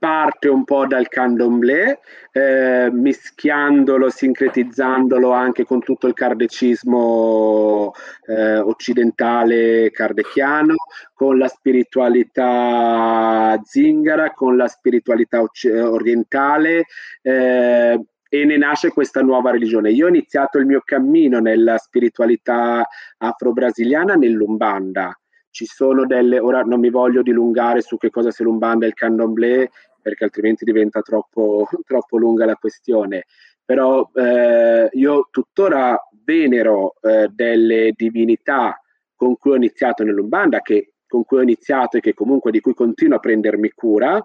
[0.02, 2.00] parte un po' dal candomblé,
[2.32, 7.92] eh, mischiandolo, sincretizzandolo anche con tutto il cardecismo
[8.26, 10.74] eh, occidentale cardechiano,
[11.14, 16.86] con la spiritualità zingara, con la spiritualità occ- orientale.
[17.22, 19.92] Eh, e ne nasce questa nuova religione.
[19.92, 22.84] Io ho iniziato il mio cammino nella spiritualità
[23.18, 25.16] afro-brasiliana nell'Umbanda.
[25.50, 28.94] Ci sono delle, ora non mi voglio dilungare su che cosa sia l'Umbanda e il
[28.94, 29.68] candomblé,
[30.02, 33.24] perché altrimenti diventa troppo, troppo lunga la questione.
[33.64, 38.76] Però eh, io tuttora venero eh, delle divinità
[39.14, 42.74] con cui ho iniziato nell'Umbanda, che, con cui ho iniziato e che comunque di cui
[42.74, 44.22] continuo a prendermi cura,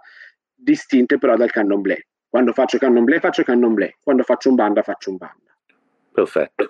[0.54, 2.08] distinte però dal candomblé.
[2.28, 5.56] Quando faccio candomblé faccio candomblé, quando faccio un banda faccio un banda.
[6.12, 6.70] Perfetto.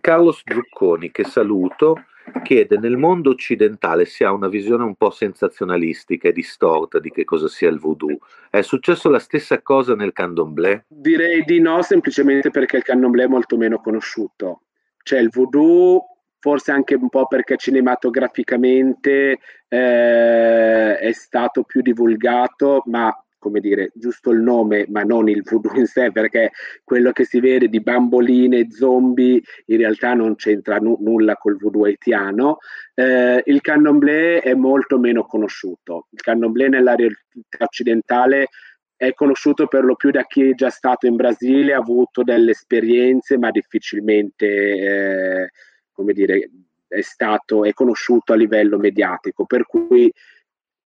[0.00, 2.04] Carlos Zucconi, che saluto,
[2.42, 7.24] chiede nel mondo occidentale si ha una visione un po' sensazionalistica e distorta di che
[7.24, 8.18] cosa sia il voodoo.
[8.50, 10.84] È successo la stessa cosa nel candomblé?
[10.88, 14.62] Direi di no, semplicemente perché il candomblé è molto meno conosciuto.
[15.02, 16.02] Cioè il voodoo,
[16.38, 23.14] forse anche un po' perché cinematograficamente eh, è stato più divulgato, ma
[23.44, 27.40] come dire, giusto il nome, ma non il voodoo in sé, perché quello che si
[27.40, 32.56] vede di bamboline zombie in realtà non c'entra nu- nulla col voodoo haitiano.
[32.94, 36.06] Eh, il candomblé è molto meno conosciuto.
[36.12, 37.18] Il candomblé nella realtà
[37.58, 38.48] occidentale
[38.96, 42.52] è conosciuto per lo più da chi è già stato in Brasile, ha avuto delle
[42.52, 45.50] esperienze, ma difficilmente, eh,
[45.92, 46.48] come dire,
[46.88, 50.10] è stato, è conosciuto a livello mediatico, per cui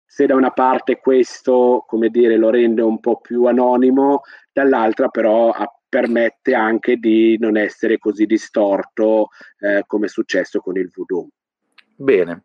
[0.08, 5.54] se da una parte questo, come dire, lo rende un po' più anonimo, dall'altra però
[5.90, 9.28] permette anche di non essere così distorto
[9.60, 11.28] eh, come è successo con il voodoo.
[11.96, 12.42] Bene.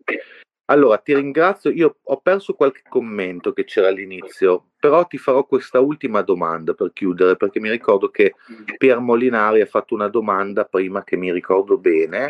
[0.66, 1.70] Allora, ti ringrazio.
[1.70, 6.92] Io ho perso qualche commento che c'era all'inizio, però ti farò questa ultima domanda per
[6.92, 8.34] chiudere, perché mi ricordo che
[8.78, 12.28] Pier Molinari ha fatto una domanda prima che mi ricordo bene,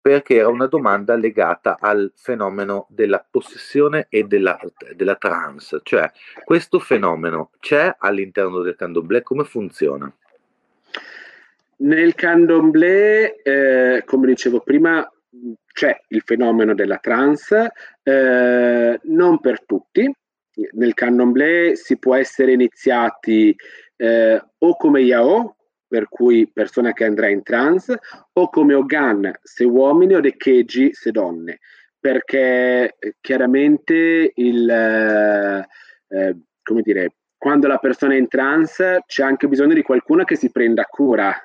[0.00, 4.58] perché era una domanda legata al fenomeno della possessione e della,
[4.94, 6.10] della trance, cioè
[6.44, 10.14] questo fenomeno c'è all'interno del candomblé, come funziona?
[11.76, 15.10] Nel candomblé, eh, come dicevo prima,
[15.74, 17.72] c'è il fenomeno della trance,
[18.02, 20.10] eh, non per tutti.
[20.74, 23.54] Nel candomblé si può essere iniziati
[23.96, 25.56] eh, o come Yao,
[25.88, 27.98] per cui persona che andrà in trance,
[28.32, 31.58] o come Ogan se uomini o Dekeji se donne,
[31.98, 35.66] perché eh, chiaramente il, eh,
[36.08, 40.36] eh, come dire, quando la persona è in trance c'è anche bisogno di qualcuno che
[40.36, 41.36] si prenda cura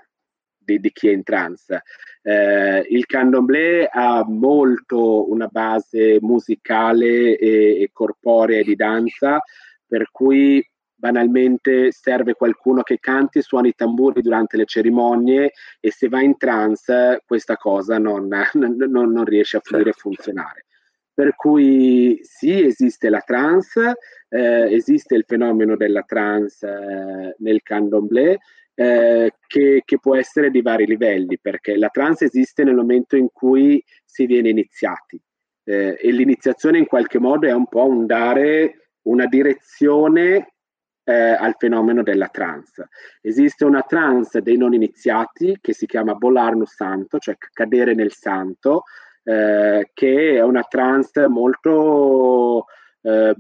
[0.70, 1.84] di, di chi è in trance.
[2.22, 9.42] Eh, il candomblé ha molto una base musicale e, e corporea di danza,
[9.88, 10.64] per cui
[10.94, 16.22] banalmente serve qualcuno che canti e suoni i tamburi durante le cerimonie e se va
[16.22, 20.10] in trance questa cosa non, non, non riesce a fluire e certo.
[20.10, 20.66] funzionare.
[21.14, 23.98] Per cui sì, esiste la trance,
[24.30, 28.38] eh, esiste il fenomeno della trance eh, nel candomblé,
[28.80, 33.28] eh, che, che, può essere di vari livelli, perché la trance esiste nel momento in
[33.30, 35.22] cui si viene iniziati
[35.66, 40.54] eh, e l'iniziazione in qualche modo è un po' un dare una direzione
[41.04, 42.88] eh, al fenomeno della trance.
[43.20, 48.84] Esiste una trance dei non iniziati che si chiama Bolarno Santo, cioè cadere nel santo,
[49.24, 52.64] eh, che è una trance molto
[53.02, 53.36] eh,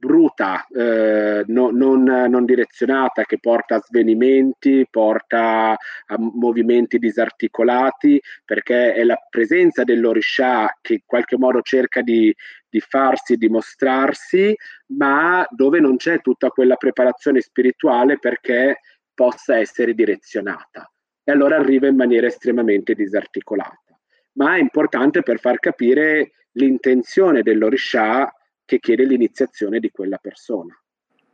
[0.00, 8.94] bruta, eh, no, non, non, direzionata, che porta a svenimenti, porta a movimenti disarticolati, perché
[8.94, 12.34] è la presenza dell'oriscià che in qualche modo cerca di,
[12.68, 14.56] di farsi dimostrarsi,
[14.96, 18.80] ma dove non c'è tutta quella preparazione spirituale perché
[19.12, 20.90] possa essere direzionata.
[21.22, 24.00] E allora arriva in maniera estremamente disarticolata.
[24.32, 28.32] Ma è importante per far capire l'intenzione dell'oriscià
[28.70, 30.80] che chiede l'iniziazione di quella persona.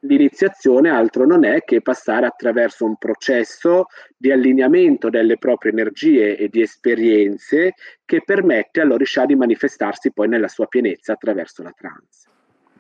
[0.01, 6.49] L'iniziazione altro non è che passare attraverso un processo di allineamento delle proprie energie e
[6.49, 7.75] di esperienze
[8.07, 12.31] che permette all'Orisha di manifestarsi poi nella sua pienezza attraverso la trance.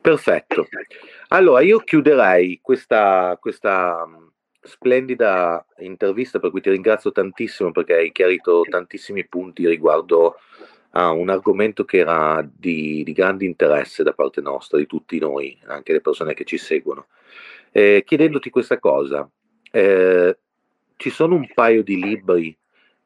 [0.00, 0.66] Perfetto.
[1.28, 4.26] Allora io chiuderei questa, questa mm,
[4.62, 10.36] splendida intervista per cui ti ringrazio tantissimo perché hai chiarito tantissimi punti riguardo
[10.96, 15.56] a un argomento che era di, di, grande interesse da parte nostra, di tutti noi,
[15.66, 17.08] anche le persone che ci seguono.
[17.70, 19.28] Eh, chiedendoti questa cosa,
[19.70, 20.38] eh,
[20.96, 22.56] ci sono un paio di libri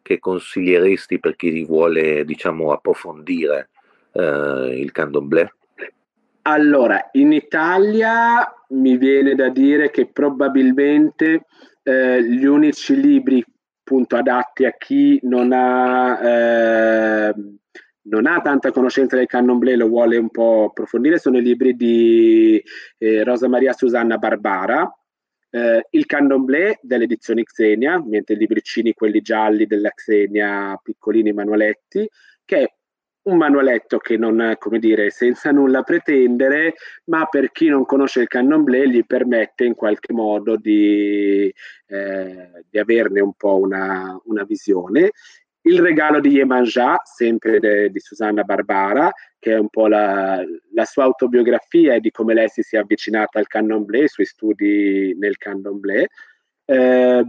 [0.03, 3.71] che consiglieresti per chi vuole, diciamo, approfondire
[4.13, 5.53] eh, il candomblé?
[6.43, 11.47] Allora, in Italia mi viene da dire che probabilmente
[11.83, 13.45] eh, gli unici libri
[13.91, 17.35] appunto adatti a chi non ha eh,
[18.03, 22.63] non ha tanta conoscenza del candomblé, lo vuole un po' approfondire, sono i libri di
[22.99, 24.91] eh, Rosa Maria Susanna Barbara,
[25.51, 32.09] eh, il candomblé dell'edizione Xenia, niente libricini quelli gialli della Xenia, piccolini manualetti,
[32.45, 32.73] che è
[33.23, 36.75] un manualetto che non, come dire, senza nulla pretendere,
[37.05, 41.53] ma per chi non conosce il candomblé gli permette in qualche modo di,
[41.87, 45.11] eh, di averne un po' una, una visione.
[45.63, 50.43] Il regalo di Yemanja, sempre de, di Susanna Barbara, che è un po' la,
[50.73, 55.15] la, sua autobiografia e di come lei si sia avvicinata al candomblé, i suoi studi
[55.19, 56.09] nel candomblé.
[56.65, 57.25] Eh,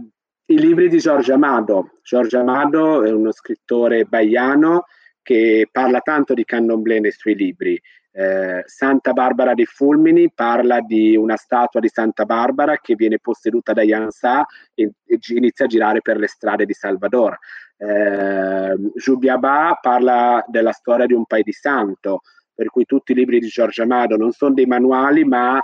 [0.46, 1.98] I libri di Giorgio Amado.
[2.02, 4.86] Giorgio Amado è uno scrittore baiano
[5.22, 7.80] che parla tanto di candomblé nei suoi libri.
[8.14, 13.72] Eh, Santa Barbara dei Fulmini parla di una statua di Santa Barbara che viene posseduta
[13.72, 14.44] da Yansa
[14.74, 17.38] e, e inizia a girare per le strade di Salvador.
[17.78, 22.20] Eh, Jubiaba parla della storia di un paio di santo,
[22.54, 25.60] per cui tutti i libri di Giorgio Amado non sono dei manuali, ma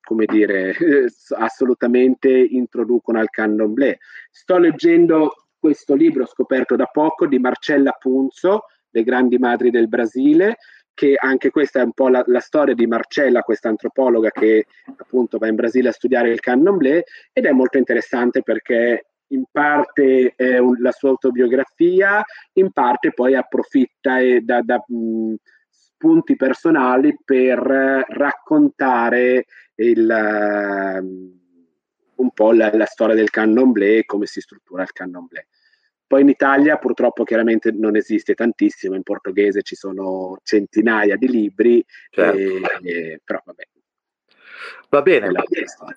[0.00, 0.74] come dire,
[1.36, 3.98] assolutamente introducono al candomblé.
[4.30, 10.56] Sto leggendo questo libro scoperto da poco di Marcella Punzo, Le grandi madri del Brasile,
[10.94, 14.66] che anche questa è un po' la, la storia di Marcella, questa antropologa che
[14.96, 20.32] appunto va in Brasile a studiare il candomblé ed è molto interessante perché in parte
[20.34, 22.24] è un, la sua autobiografia,
[22.54, 25.34] in parte poi approfitta da, da mh,
[25.68, 27.60] spunti personali per
[28.08, 29.44] raccontare
[29.76, 31.37] il, uh,
[32.18, 35.48] un po' la, la, storia del candomblé e come si struttura il candomblé.
[36.06, 41.84] Poi in Italia purtroppo chiaramente non esiste tantissimo, in portoghese ci sono centinaia di libri,
[42.10, 42.38] certo.
[42.38, 43.62] e, e, però vabbè.
[44.90, 45.30] Va bene,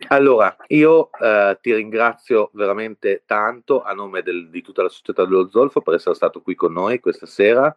[0.10, 5.50] allora io eh, ti ringrazio veramente tanto a nome del, di tutta la società dello
[5.50, 7.76] Zolfo per essere stato qui con noi questa sera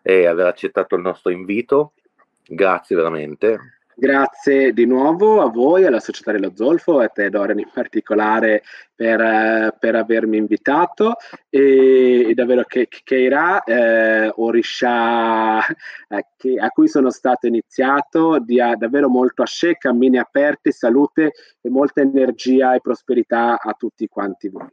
[0.00, 1.94] e aver accettato il nostro invito.
[2.46, 3.81] Grazie veramente.
[4.02, 8.64] Grazie di nuovo a voi, alla Società dello Zolfo e a te Dorian in particolare
[8.92, 11.14] per, per avermi invitato
[11.48, 18.40] e, e davvero che, che era eh, Orisha eh, che, a cui sono stato iniziato
[18.40, 24.48] dia davvero molto asce, cammini aperti, salute e molta energia e prosperità a tutti quanti
[24.48, 24.66] voi.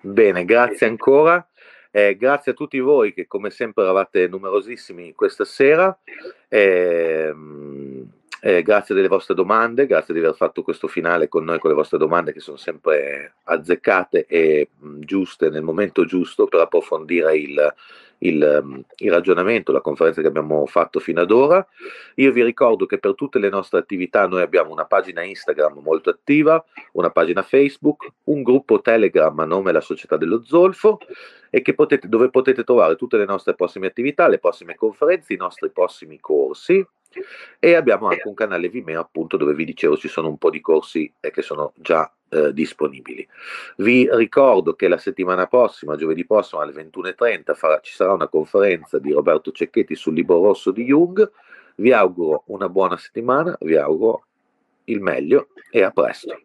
[0.00, 1.48] Bene, grazie ancora.
[1.92, 5.96] Eh, grazie a tutti voi che come sempre eravate numerosissimi questa sera.
[6.48, 7.32] Eh,
[8.40, 11.76] eh, grazie delle vostre domande, grazie di aver fatto questo finale con noi con le
[11.76, 17.74] vostre domande che sono sempre azzeccate e mh, giuste nel momento giusto per approfondire il,
[18.18, 21.66] il, il, ragionamento, la conferenza che abbiamo fatto fino ad ora.
[22.14, 26.08] Io vi ricordo che per tutte le nostre attività noi abbiamo una pagina Instagram molto
[26.08, 30.98] attiva, una pagina Facebook, un gruppo Telegram a nome La Società dello Zolfo
[31.50, 35.68] e potete, dove potete trovare tutte le nostre prossime attività, le prossime conferenze, i nostri
[35.70, 36.86] prossimi corsi
[37.58, 40.60] e abbiamo anche un canale Vimeo appunto dove vi dicevo ci sono un po' di
[40.60, 43.26] corsi eh, che sono già eh, disponibili.
[43.76, 48.98] Vi ricordo che la settimana prossima, giovedì prossimo alle 21.30 farà, ci sarà una conferenza
[48.98, 51.30] di Roberto Cecchetti sul libro rosso di Jung.
[51.76, 54.24] Vi auguro una buona settimana, vi auguro
[54.84, 56.40] il meglio e a presto.